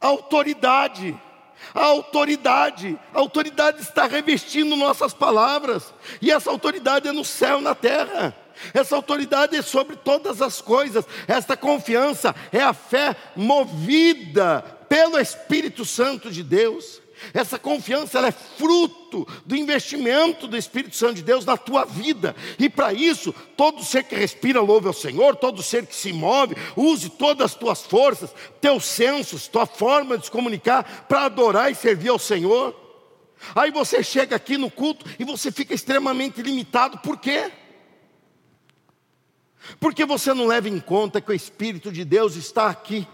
[0.00, 1.18] autoridade,
[1.74, 7.62] a autoridade, a autoridade está revestindo nossas palavras, e essa autoridade é no céu e
[7.62, 8.36] na terra.
[8.72, 11.04] Essa autoridade é sobre todas as coisas.
[11.26, 17.00] Esta confiança é a fé movida pelo Espírito Santo de Deus.
[17.32, 22.36] Essa confiança é fruto do investimento do Espírito Santo de Deus na tua vida.
[22.58, 26.54] E para isso, todo ser que respira louve ao Senhor, todo ser que se move,
[26.76, 31.74] use todas as tuas forças, teus sensos, tua forma de se comunicar para adorar e
[31.74, 32.74] servir ao Senhor.
[33.54, 36.98] Aí você chega aqui no culto e você fica extremamente limitado.
[36.98, 37.50] Por quê?
[39.78, 43.06] Porque você não leva em conta que o Espírito de Deus está aqui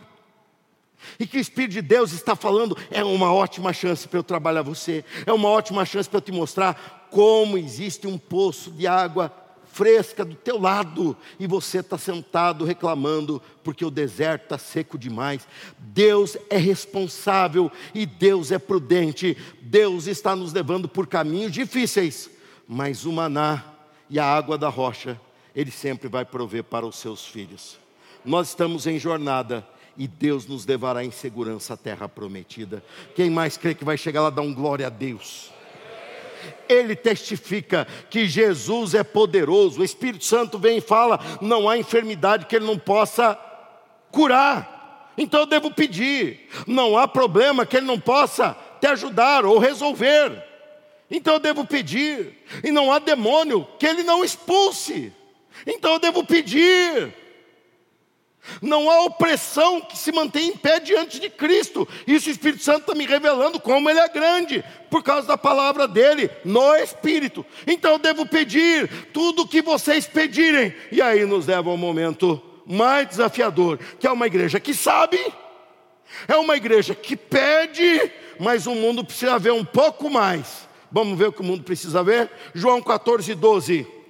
[1.19, 4.62] e que o Espírito de Deus está falando, é uma ótima chance para eu trabalhar
[4.62, 9.33] você, é uma ótima chance para eu te mostrar como existe um poço de água
[9.73, 15.49] fresca do teu lado e você está sentado reclamando porque o deserto está seco demais.
[15.79, 19.37] Deus é responsável e Deus é prudente.
[19.62, 22.31] Deus está nos levando por caminhos difíceis,
[22.69, 23.65] mas o maná
[24.11, 25.19] e a água da rocha,
[25.55, 27.79] Ele sempre vai prover para os seus filhos.
[28.25, 32.83] Nós estamos em jornada e Deus nos levará em segurança à terra prometida.
[33.15, 35.51] Quem mais crê que vai chegar lá, dá um glória a Deus.
[36.69, 39.81] Ele testifica que Jesus é poderoso.
[39.81, 43.38] O Espírito Santo vem e fala: não há enfermidade que ele não possa
[44.11, 45.12] curar.
[45.17, 46.49] Então eu devo pedir.
[46.67, 50.43] Não há problema que ele não possa te ajudar ou resolver.
[51.11, 52.43] Então eu devo pedir.
[52.65, 55.12] E não há demônio que ele não expulse.
[55.66, 57.14] Então eu devo pedir.
[58.61, 61.87] Não há opressão que se mantém em pé diante de Cristo.
[62.07, 65.87] Isso o Espírito Santo está me revelando como Ele é grande, por causa da palavra
[65.87, 67.46] dele, no Espírito.
[67.66, 70.75] Então eu devo pedir tudo o que vocês pedirem.
[70.90, 75.18] E aí nos leva ao momento mais desafiador, que é uma igreja que sabe,
[76.29, 80.68] é uma igreja que pede, mas o mundo precisa ver um pouco mais.
[80.90, 82.31] Vamos ver o que o mundo precisa ver?
[82.55, 84.02] João 14, 12.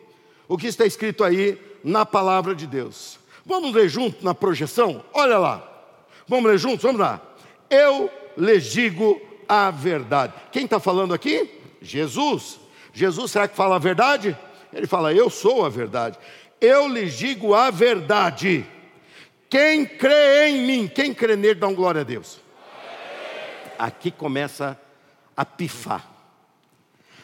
[0.49, 3.19] O que está escrito aí na palavra de Deus.
[3.45, 5.05] Vamos ler junto na projeção?
[5.13, 5.69] Olha lá.
[6.29, 6.83] Vamos ler juntos?
[6.83, 7.21] Vamos lá.
[7.69, 10.33] Eu lhes digo a verdade.
[10.51, 11.51] Quem está falando aqui?
[11.81, 12.61] Jesus.
[12.93, 14.37] Jesus, será que fala a verdade?
[14.73, 16.19] Ele fala, eu sou a verdade.
[16.61, 18.65] Eu lhes digo a verdade.
[19.49, 22.40] Quem crê em mim, quem crê nele, dá glória a Deus.
[23.79, 24.79] Aqui começa
[25.37, 26.09] a pifar.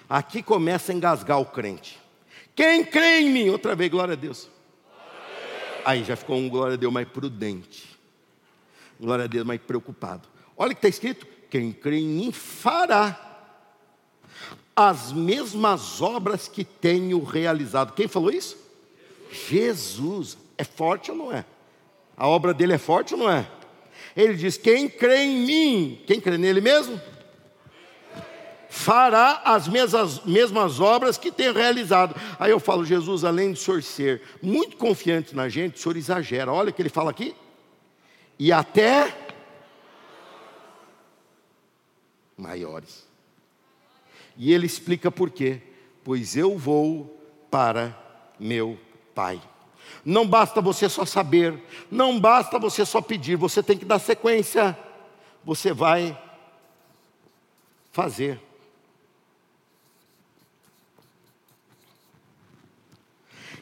[0.08, 1.98] Aqui começa a engasgar o crente.
[2.58, 4.48] Quem crê em mim, outra vez, glória a Deus.
[5.84, 7.96] Aí já ficou um glória a Deus mais prudente.
[8.98, 10.26] Glória a Deus mais preocupado.
[10.56, 13.54] Olha o que está escrito: quem crê em mim fará
[14.74, 17.94] as mesmas obras que tenho realizado.
[17.94, 18.58] Quem falou isso?
[19.30, 20.36] Jesus.
[20.58, 21.44] É forte ou não é?
[22.16, 23.48] A obra dele é forte ou não é?
[24.16, 27.00] Ele diz: quem crê em mim, quem crê nele mesmo?
[28.68, 32.14] Fará as mesmas, mesmas obras que tem realizado.
[32.38, 36.52] Aí eu falo, Jesus, além de senhor ser muito confiante na gente, o senhor exagera.
[36.52, 37.34] Olha o que ele fala aqui.
[38.38, 39.16] E até
[42.36, 43.06] maiores.
[44.36, 45.60] E ele explica por quê.
[46.04, 47.96] Pois eu vou para
[48.38, 48.78] meu
[49.14, 49.40] Pai.
[50.04, 51.60] Não basta você só saber,
[51.90, 54.78] não basta você só pedir, você tem que dar sequência.
[55.44, 56.16] Você vai
[57.90, 58.47] fazer.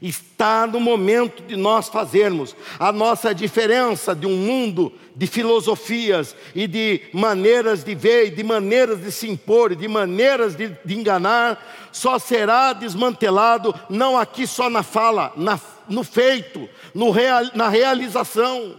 [0.00, 6.66] Está no momento de nós fazermos a nossa diferença de um mundo de filosofias e
[6.66, 12.18] de maneiras de ver, de maneiras de se impor, de maneiras de, de enganar, só
[12.18, 18.76] será desmantelado, não aqui só na fala, na, no feito, no real, na realização.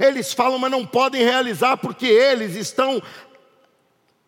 [0.00, 3.02] Eles falam, mas não podem realizar porque eles estão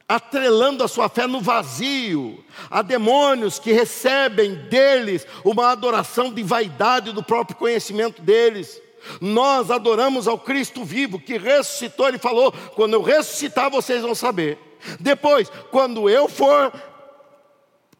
[0.08, 7.12] atrelando a sua fé no vazio, há demônios que recebem deles uma adoração de vaidade
[7.12, 8.80] do próprio conhecimento deles.
[9.20, 14.58] Nós adoramos ao Cristo vivo que ressuscitou, ele falou: quando eu ressuscitar, vocês vão saber.
[14.98, 16.72] Depois, quando eu for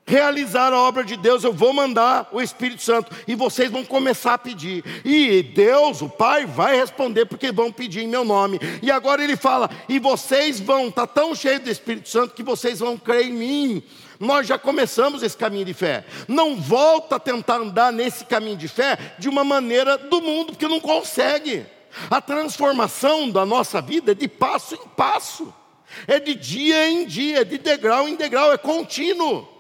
[0.09, 4.34] realizar a obra de Deus, eu vou mandar o Espírito Santo e vocês vão começar
[4.34, 4.82] a pedir.
[5.04, 8.59] E Deus, o Pai, vai responder porque vão pedir em meu nome.
[8.82, 12.80] E agora ele fala: "E vocês vão tá tão cheios do Espírito Santo que vocês
[12.80, 13.82] vão crer em mim".
[14.18, 16.04] Nós já começamos esse caminho de fé.
[16.26, 20.66] Não volta a tentar andar nesse caminho de fé de uma maneira do mundo, porque
[20.66, 21.64] não consegue.
[22.11, 25.54] A transformação da nossa vida é de passo em passo.
[26.06, 29.57] É de dia em dia, de degrau em degrau, é contínuo.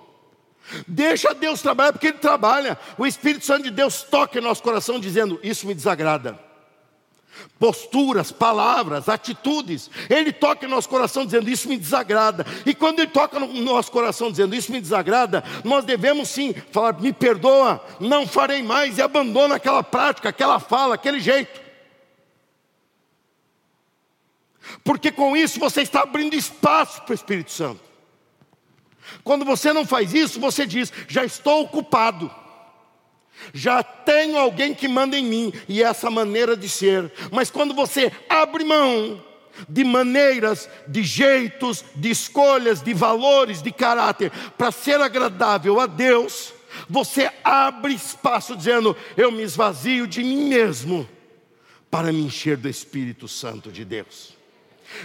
[0.86, 2.78] Deixa Deus trabalhar, porque Ele trabalha.
[2.96, 6.38] O Espírito Santo de Deus toca em nosso coração, dizendo: Isso me desagrada.
[7.58, 12.44] Posturas, palavras, atitudes, Ele toca em nosso coração dizendo: Isso me desagrada.
[12.66, 17.00] E quando Ele toca no nosso coração dizendo: Isso me desagrada, nós devemos sim falar:
[17.00, 21.68] Me perdoa, não farei mais, e abandona aquela prática, aquela fala, aquele jeito.
[24.84, 27.87] Porque com isso você está abrindo espaço para o Espírito Santo.
[29.24, 32.30] Quando você não faz isso, você diz: já estou ocupado,
[33.52, 37.12] já tenho alguém que manda em mim, e é essa maneira de ser.
[37.30, 39.22] Mas quando você abre mão
[39.68, 46.52] de maneiras, de jeitos, de escolhas, de valores, de caráter, para ser agradável a Deus,
[46.88, 51.08] você abre espaço dizendo: Eu me esvazio de mim mesmo
[51.90, 54.37] para me encher do Espírito Santo de Deus.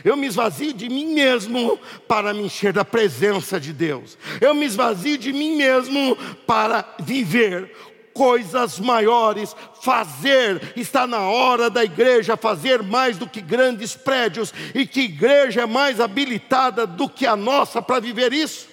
[0.04, 4.18] Eu me esvazio de mim mesmo para me encher da presença de Deus.
[4.40, 6.16] Eu me esvazio de mim mesmo
[6.46, 7.72] para viver
[8.14, 14.86] coisas maiores, fazer, está na hora da igreja fazer mais do que grandes prédios, e
[14.86, 18.72] que igreja é mais habilitada do que a nossa para viver isso.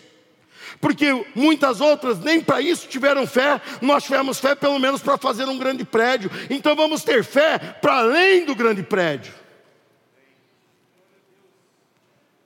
[0.80, 5.46] Porque muitas outras nem para isso tiveram fé, nós tivemos fé pelo menos para fazer
[5.46, 9.39] um grande prédio, então vamos ter fé para além do grande prédio.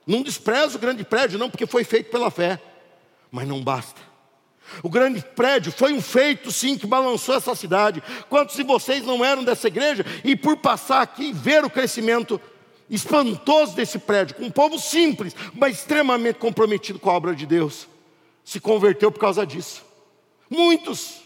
[0.05, 2.61] Não despreza o grande prédio, não, porque foi feito pela fé.
[3.31, 3.99] Mas não basta.
[4.81, 8.03] O grande prédio foi um feito, sim, que balançou essa cidade.
[8.29, 12.39] Quantos de vocês não eram dessa igreja e por passar aqui ver o crescimento
[12.89, 17.87] espantoso desse prédio, com um povo simples, mas extremamente comprometido com a obra de Deus,
[18.43, 19.83] se converteu por causa disso.
[20.49, 21.21] Muitos,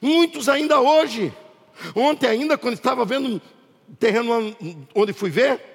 [0.00, 1.32] muitos ainda hoje.
[1.94, 4.54] Ontem ainda, quando estava vendo um terreno
[4.94, 5.71] onde fui ver,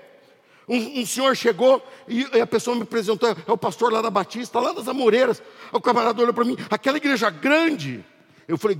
[0.67, 4.59] um, um, senhor chegou e a pessoa me apresentou, é o pastor lá da Batista,
[4.59, 5.41] lá das Amoreiras.
[5.71, 8.03] O camarada olhou para mim, aquela igreja grande.
[8.47, 8.77] Eu falei,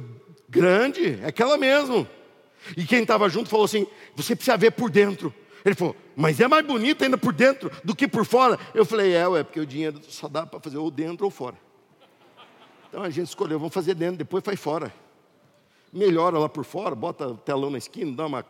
[0.50, 1.20] grande?
[1.22, 2.08] É aquela mesmo.
[2.76, 5.34] E quem estava junto falou assim: você precisa ver por dentro.
[5.64, 8.60] Ele falou, mas é mais bonito ainda por dentro do que por fora.
[8.74, 11.56] Eu falei, é, ué, porque o dinheiro só dá para fazer ou dentro ou fora.
[12.90, 14.94] Então a gente escolheu, vamos fazer dentro, depois faz fora.
[15.92, 18.46] Melhora lá por fora, bota telão na esquina, dá uma,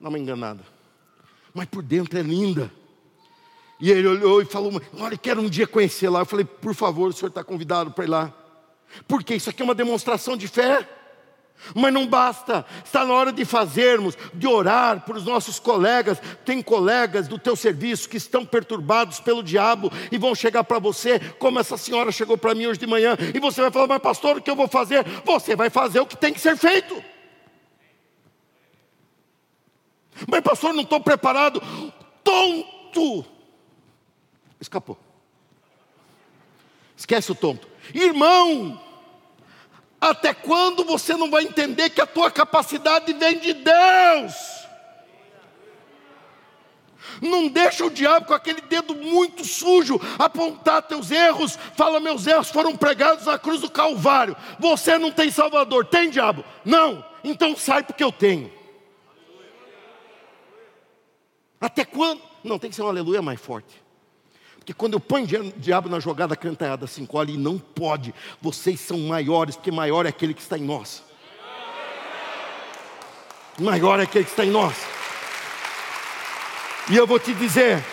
[0.00, 0.62] dá uma enganada.
[1.54, 2.70] Mas por dentro é linda.
[3.80, 6.20] E ele olhou e falou: Olha, quero um dia conhecer lá.
[6.20, 8.32] Eu falei: Por favor, o senhor está convidado para ir lá.
[9.06, 10.86] Porque isso aqui é uma demonstração de fé.
[11.74, 16.18] Mas não basta, está na hora de fazermos, de orar por os nossos colegas.
[16.44, 21.18] Tem colegas do teu serviço que estão perturbados pelo diabo e vão chegar para você,
[21.38, 24.38] como essa senhora chegou para mim hoje de manhã, e você vai falar: Mas, pastor,
[24.38, 25.04] o que eu vou fazer?
[25.24, 27.02] Você vai fazer o que tem que ser feito.
[30.26, 31.62] Mas, pastor, não estou preparado.
[32.22, 33.24] Tonto!
[34.60, 34.98] Escapou.
[36.96, 37.66] Esquece o tonto.
[37.94, 38.78] Irmão,
[40.00, 44.60] até quando você não vai entender que a tua capacidade vem de Deus?
[47.20, 51.58] Não deixa o diabo com aquele dedo muito sujo apontar teus erros.
[51.76, 54.36] Fala, meus erros foram pregados na cruz do Calvário.
[54.58, 55.86] Você não tem Salvador.
[55.86, 56.44] Tem diabo?
[56.64, 57.04] Não.
[57.22, 58.59] Então sai porque eu tenho.
[61.60, 62.22] Até quando?
[62.42, 63.82] Não, tem que ser um aleluia mais forte.
[64.56, 68.14] Porque quando eu ponho o diabo na jogada cantada, se encolhe e não pode.
[68.40, 71.02] Vocês são maiores, porque maior é aquele que está em nós.
[73.58, 74.74] Maior é aquele que está em nós.
[76.90, 77.84] E eu vou te dizer: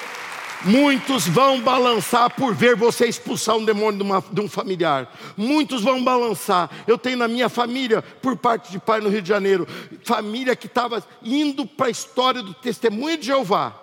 [0.66, 5.12] muitos vão balançar por ver você expulsar um demônio de, uma, de, um familiar.
[5.36, 6.70] Muitos vão balançar.
[6.88, 9.68] Eu tenho na minha família, por parte de pai no Rio de Janeiro,
[10.04, 13.76] família que estava indo para a história do testemunho de Jeová.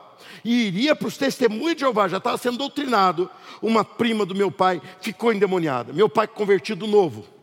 [0.45, 3.31] E iria para os testemunhos de Jeová, já estava sendo doutrinado.
[3.63, 5.93] Uma prima do meu pai ficou endemoniada.
[5.93, 7.35] Meu pai convertido novo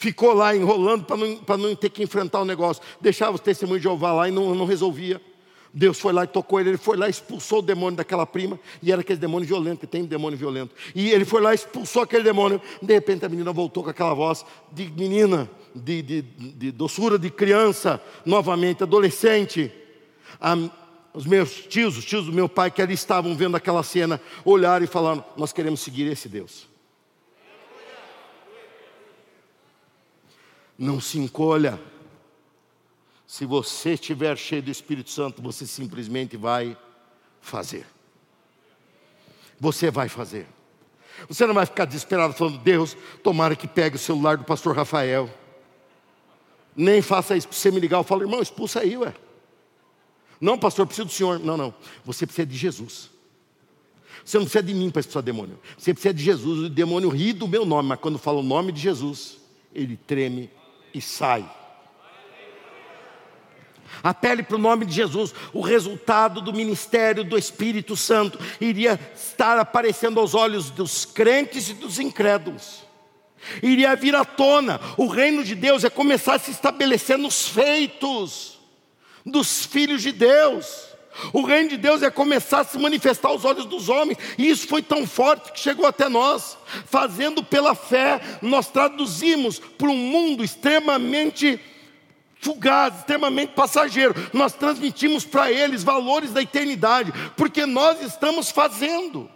[0.00, 2.82] ficou lá enrolando para não, não, ter que enfrentar o negócio.
[3.02, 5.20] Deixava os testemunhos de Jeová lá e não, não resolvia.
[5.72, 8.58] Deus foi lá e tocou ele, ele foi lá e expulsou o demônio daquela prima,
[8.82, 10.74] e era aquele demônio violento, que tem um demônio violento.
[10.94, 12.60] E ele foi lá e expulsou aquele demônio.
[12.82, 17.30] De repente a menina voltou com aquela voz de menina, de, de, de doçura de
[17.30, 19.72] criança, novamente, adolescente.
[20.40, 20.56] A,
[21.12, 24.84] os meus tios, os tios do meu pai, que ali estavam vendo aquela cena, olharam
[24.84, 26.68] e falaram: Nós queremos seguir esse Deus.
[30.76, 31.78] Não se encolha.
[33.30, 36.76] Se você estiver cheio do Espírito Santo, você simplesmente vai
[37.40, 37.86] fazer.
[39.60, 40.48] Você vai fazer.
[41.28, 45.32] Você não vai ficar desesperado falando, Deus, tomara que pegue o celular do pastor Rafael.
[46.74, 47.98] Nem faça isso para você me ligar.
[47.98, 49.14] Eu falo, irmão, expulsa aí, ué.
[50.40, 51.38] Não, pastor, preciso do senhor.
[51.38, 51.72] Não, não.
[52.04, 53.10] Você precisa de Jesus.
[54.24, 55.56] Você não precisa de mim para expulsar demônio.
[55.78, 56.64] Você precisa de Jesus.
[56.64, 59.38] O demônio ri do meu nome, mas quando fala o nome de Jesus,
[59.72, 60.50] ele treme
[60.92, 61.59] e sai.
[64.02, 65.34] Apele para o nome de Jesus.
[65.52, 71.74] O resultado do ministério do Espírito Santo iria estar aparecendo aos olhos dos crentes e
[71.74, 72.84] dos incrédulos.
[73.62, 74.80] Iria vir à tona.
[74.96, 78.58] O reino de Deus é começar a se estabelecer nos feitos
[79.24, 80.90] dos filhos de Deus.
[81.32, 84.66] O reino de Deus é começar a se manifestar aos olhos dos homens, e isso
[84.68, 86.56] foi tão forte que chegou até nós.
[86.86, 91.60] Fazendo pela fé, nós traduzimos para um mundo extremamente
[92.40, 94.14] fugaz, extremamente passageiro.
[94.32, 99.28] Nós transmitimos para eles valores da eternidade, porque nós estamos fazendo.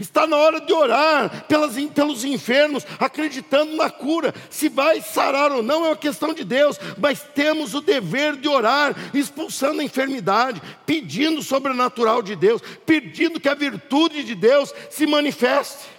[0.00, 4.34] Está na hora de orar pelas, pelos enfermos, acreditando na cura.
[4.50, 8.48] Se vai sarar ou não é uma questão de Deus, mas temos o dever de
[8.48, 14.74] orar, expulsando a enfermidade, pedindo o sobrenatural de Deus, pedindo que a virtude de Deus
[14.90, 15.96] se manifeste.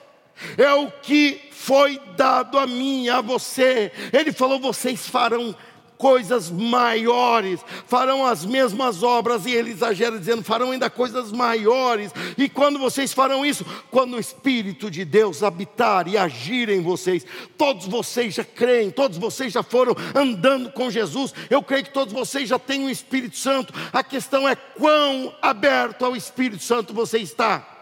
[0.57, 3.91] É o que foi dado a mim, a você.
[4.13, 5.55] Ele falou: vocês farão
[5.97, 12.11] coisas maiores, farão as mesmas obras, e ele exagera dizendo: farão ainda coisas maiores.
[12.37, 17.25] E quando vocês farão isso, quando o Espírito de Deus habitar e agir em vocês,
[17.57, 22.13] todos vocês já creem, todos vocês já foram andando com Jesus, eu creio que todos
[22.13, 23.73] vocês já têm o Espírito Santo.
[23.91, 27.76] A questão é quão aberto ao Espírito Santo você está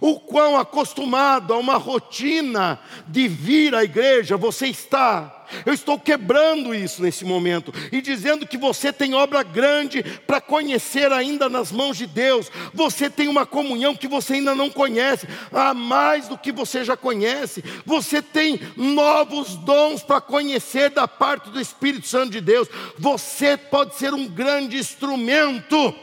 [0.00, 5.44] o quão acostumado a uma rotina de vir à igreja você está.
[5.64, 11.12] Eu estou quebrando isso nesse momento e dizendo que você tem obra grande para conhecer
[11.12, 12.50] ainda nas mãos de Deus.
[12.72, 16.96] Você tem uma comunhão que você ainda não conhece, há mais do que você já
[16.96, 17.62] conhece.
[17.84, 22.68] Você tem novos dons para conhecer da parte do Espírito Santo de Deus.
[22.98, 25.94] Você pode ser um grande instrumento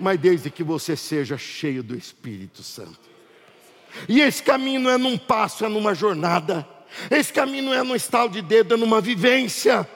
[0.00, 3.10] mas desde que você seja cheio do Espírito Santo.
[4.08, 6.66] E esse caminho não é num passo, é numa jornada.
[7.10, 9.88] Esse caminho não é num estalo de dedo, é numa vivência.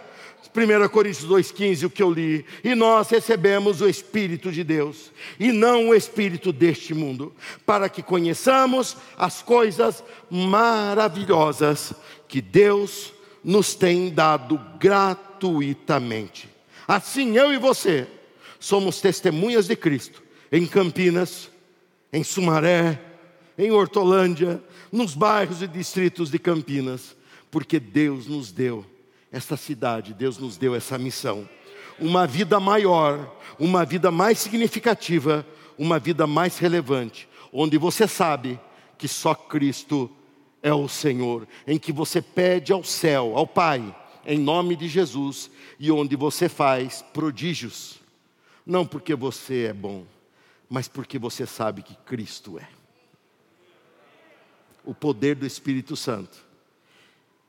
[0.54, 2.44] 1 Coríntios 2,15, o que eu li.
[2.62, 7.34] E nós recebemos o Espírito de Deus, e não o Espírito deste mundo,
[7.66, 11.92] para que conheçamos as coisas maravilhosas
[12.28, 16.48] que Deus nos tem dado gratuitamente.
[16.86, 18.06] Assim eu e você
[18.64, 21.50] somos testemunhas de Cristo em Campinas,
[22.10, 22.98] em Sumaré,
[23.58, 27.14] em Hortolândia, nos bairros e distritos de Campinas,
[27.50, 28.82] porque Deus nos deu
[29.30, 31.46] essa cidade, Deus nos deu essa missão.
[32.00, 35.46] Uma vida maior, uma vida mais significativa,
[35.76, 38.58] uma vida mais relevante, onde você sabe
[38.96, 40.10] que só Cristo
[40.62, 43.94] é o Senhor, em que você pede ao céu, ao Pai,
[44.24, 48.02] em nome de Jesus, e onde você faz prodígios
[48.64, 50.06] não porque você é bom,
[50.68, 52.68] mas porque você sabe que Cristo é.
[54.84, 56.44] O poder do Espírito Santo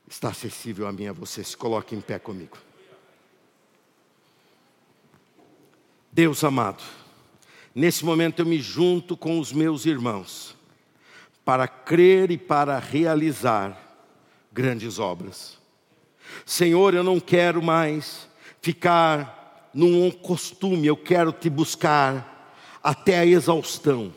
[0.08, 1.44] está acessível a mim e a você.
[1.44, 2.56] Se coloque em pé comigo.
[6.12, 6.82] Deus amado,
[7.76, 10.56] Nesse momento eu me junto com os meus irmãos
[11.44, 13.78] para crer e para realizar
[14.50, 15.58] grandes obras.
[16.46, 18.30] Senhor, eu não quero mais
[18.62, 24.12] ficar num costume, eu quero te buscar até a exaustão.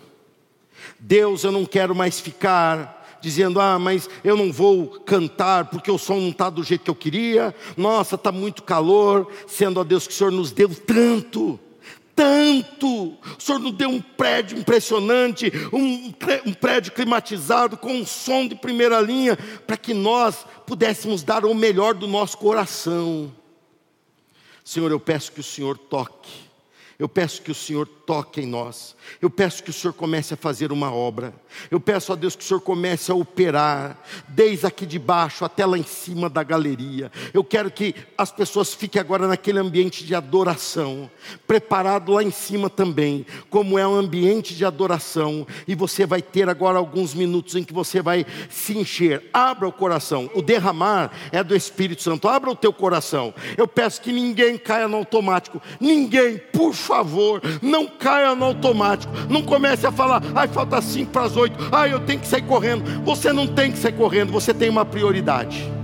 [0.99, 5.97] Deus, eu não quero mais ficar dizendo: ah, mas eu não vou cantar porque o
[5.97, 10.07] som não está do jeito que eu queria, nossa, está muito calor, sendo a Deus
[10.07, 11.59] que o Senhor nos deu tanto
[12.19, 13.13] tanto.
[13.13, 16.13] O Senhor nos deu um prédio impressionante, um,
[16.45, 21.55] um prédio climatizado, com um som de primeira linha, para que nós pudéssemos dar o
[21.55, 23.31] melhor do nosso coração.
[24.69, 26.29] Senhor, eu peço que o Senhor toque,
[26.99, 28.93] eu peço que o Senhor toque em nós.
[29.21, 31.33] Eu peço que o Senhor comece a fazer uma obra.
[31.71, 33.97] Eu peço a Deus que o Senhor comece a operar,
[34.27, 37.09] desde aqui de baixo até lá em cima da galeria.
[37.33, 41.09] Eu quero que as pessoas fiquem agora naquele ambiente de adoração,
[41.47, 45.47] preparado lá em cima também, como é um ambiente de adoração.
[45.65, 49.23] E você vai ter agora alguns minutos em que você vai se encher.
[49.31, 50.29] Abra o coração.
[50.35, 52.27] O derramar é do Espírito Santo.
[52.27, 53.33] Abra o teu coração.
[53.55, 55.61] Eu peço que ninguém caia no automático.
[55.79, 59.13] Ninguém, por favor, não caia no automático.
[59.29, 62.41] Não comece a falar, ai, falta cinco para as oito, ai, eu tenho que sair
[62.41, 62.83] correndo.
[63.05, 65.78] Você não tem que sair correndo, você tem uma prioridade.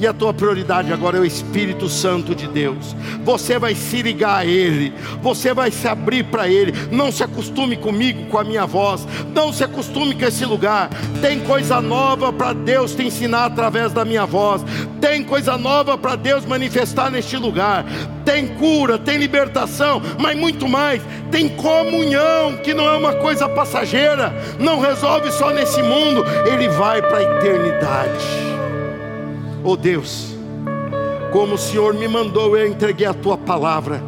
[0.00, 2.94] E a tua prioridade agora é o Espírito Santo de Deus.
[3.24, 6.72] Você vai se ligar a Ele, você vai se abrir para Ele.
[6.90, 9.06] Não se acostume comigo, com a minha voz.
[9.34, 10.90] Não se acostume com esse lugar.
[11.20, 14.62] Tem coisa nova para Deus te ensinar através da minha voz.
[15.00, 17.84] Tem coisa nova para Deus manifestar neste lugar.
[18.24, 21.02] Tem cura, tem libertação, mas muito mais.
[21.30, 24.34] Tem comunhão, que não é uma coisa passageira.
[24.58, 28.47] Não resolve só nesse mundo, ele vai para a eternidade.
[29.70, 30.34] Oh Deus,
[31.30, 34.02] como o Senhor me mandou, eu entreguei a tua palavra.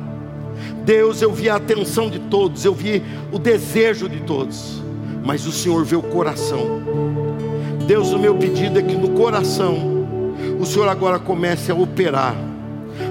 [0.86, 4.82] Deus, eu vi a atenção de todos, eu vi o desejo de todos,
[5.22, 6.80] mas o Senhor vê o coração.
[7.86, 9.76] Deus, o meu pedido é que no coração,
[10.58, 12.34] o Senhor agora comece a operar,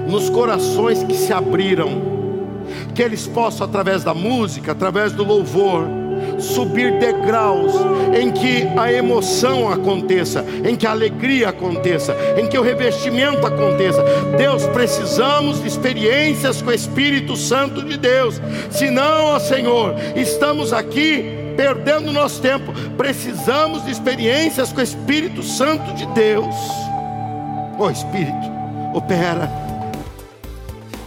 [0.08, 2.02] nos corações que se abriram,
[2.96, 5.84] que eles possam, através da música, através do louvor,
[6.38, 7.72] subir degraus
[8.18, 14.02] em que a emoção aconteça, em que a alegria aconteça, em que o revestimento aconteça.
[14.36, 18.40] Deus, precisamos de experiências com o Espírito Santo de Deus.
[18.70, 22.72] Senão, ó Senhor, estamos aqui perdendo nosso tempo.
[22.96, 26.54] Precisamos de experiências com o Espírito Santo de Deus.
[27.78, 28.50] Ó oh, Espírito,
[28.94, 29.50] opera.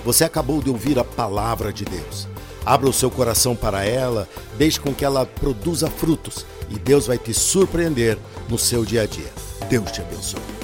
[0.06, 2.33] Você acabou de ouvir a palavra de Deus.
[2.66, 7.18] Abra o seu coração para ela, deixe com que ela produza frutos e Deus vai
[7.18, 8.18] te surpreender
[8.50, 9.32] no seu dia a dia.
[9.70, 10.63] Deus te abençoe.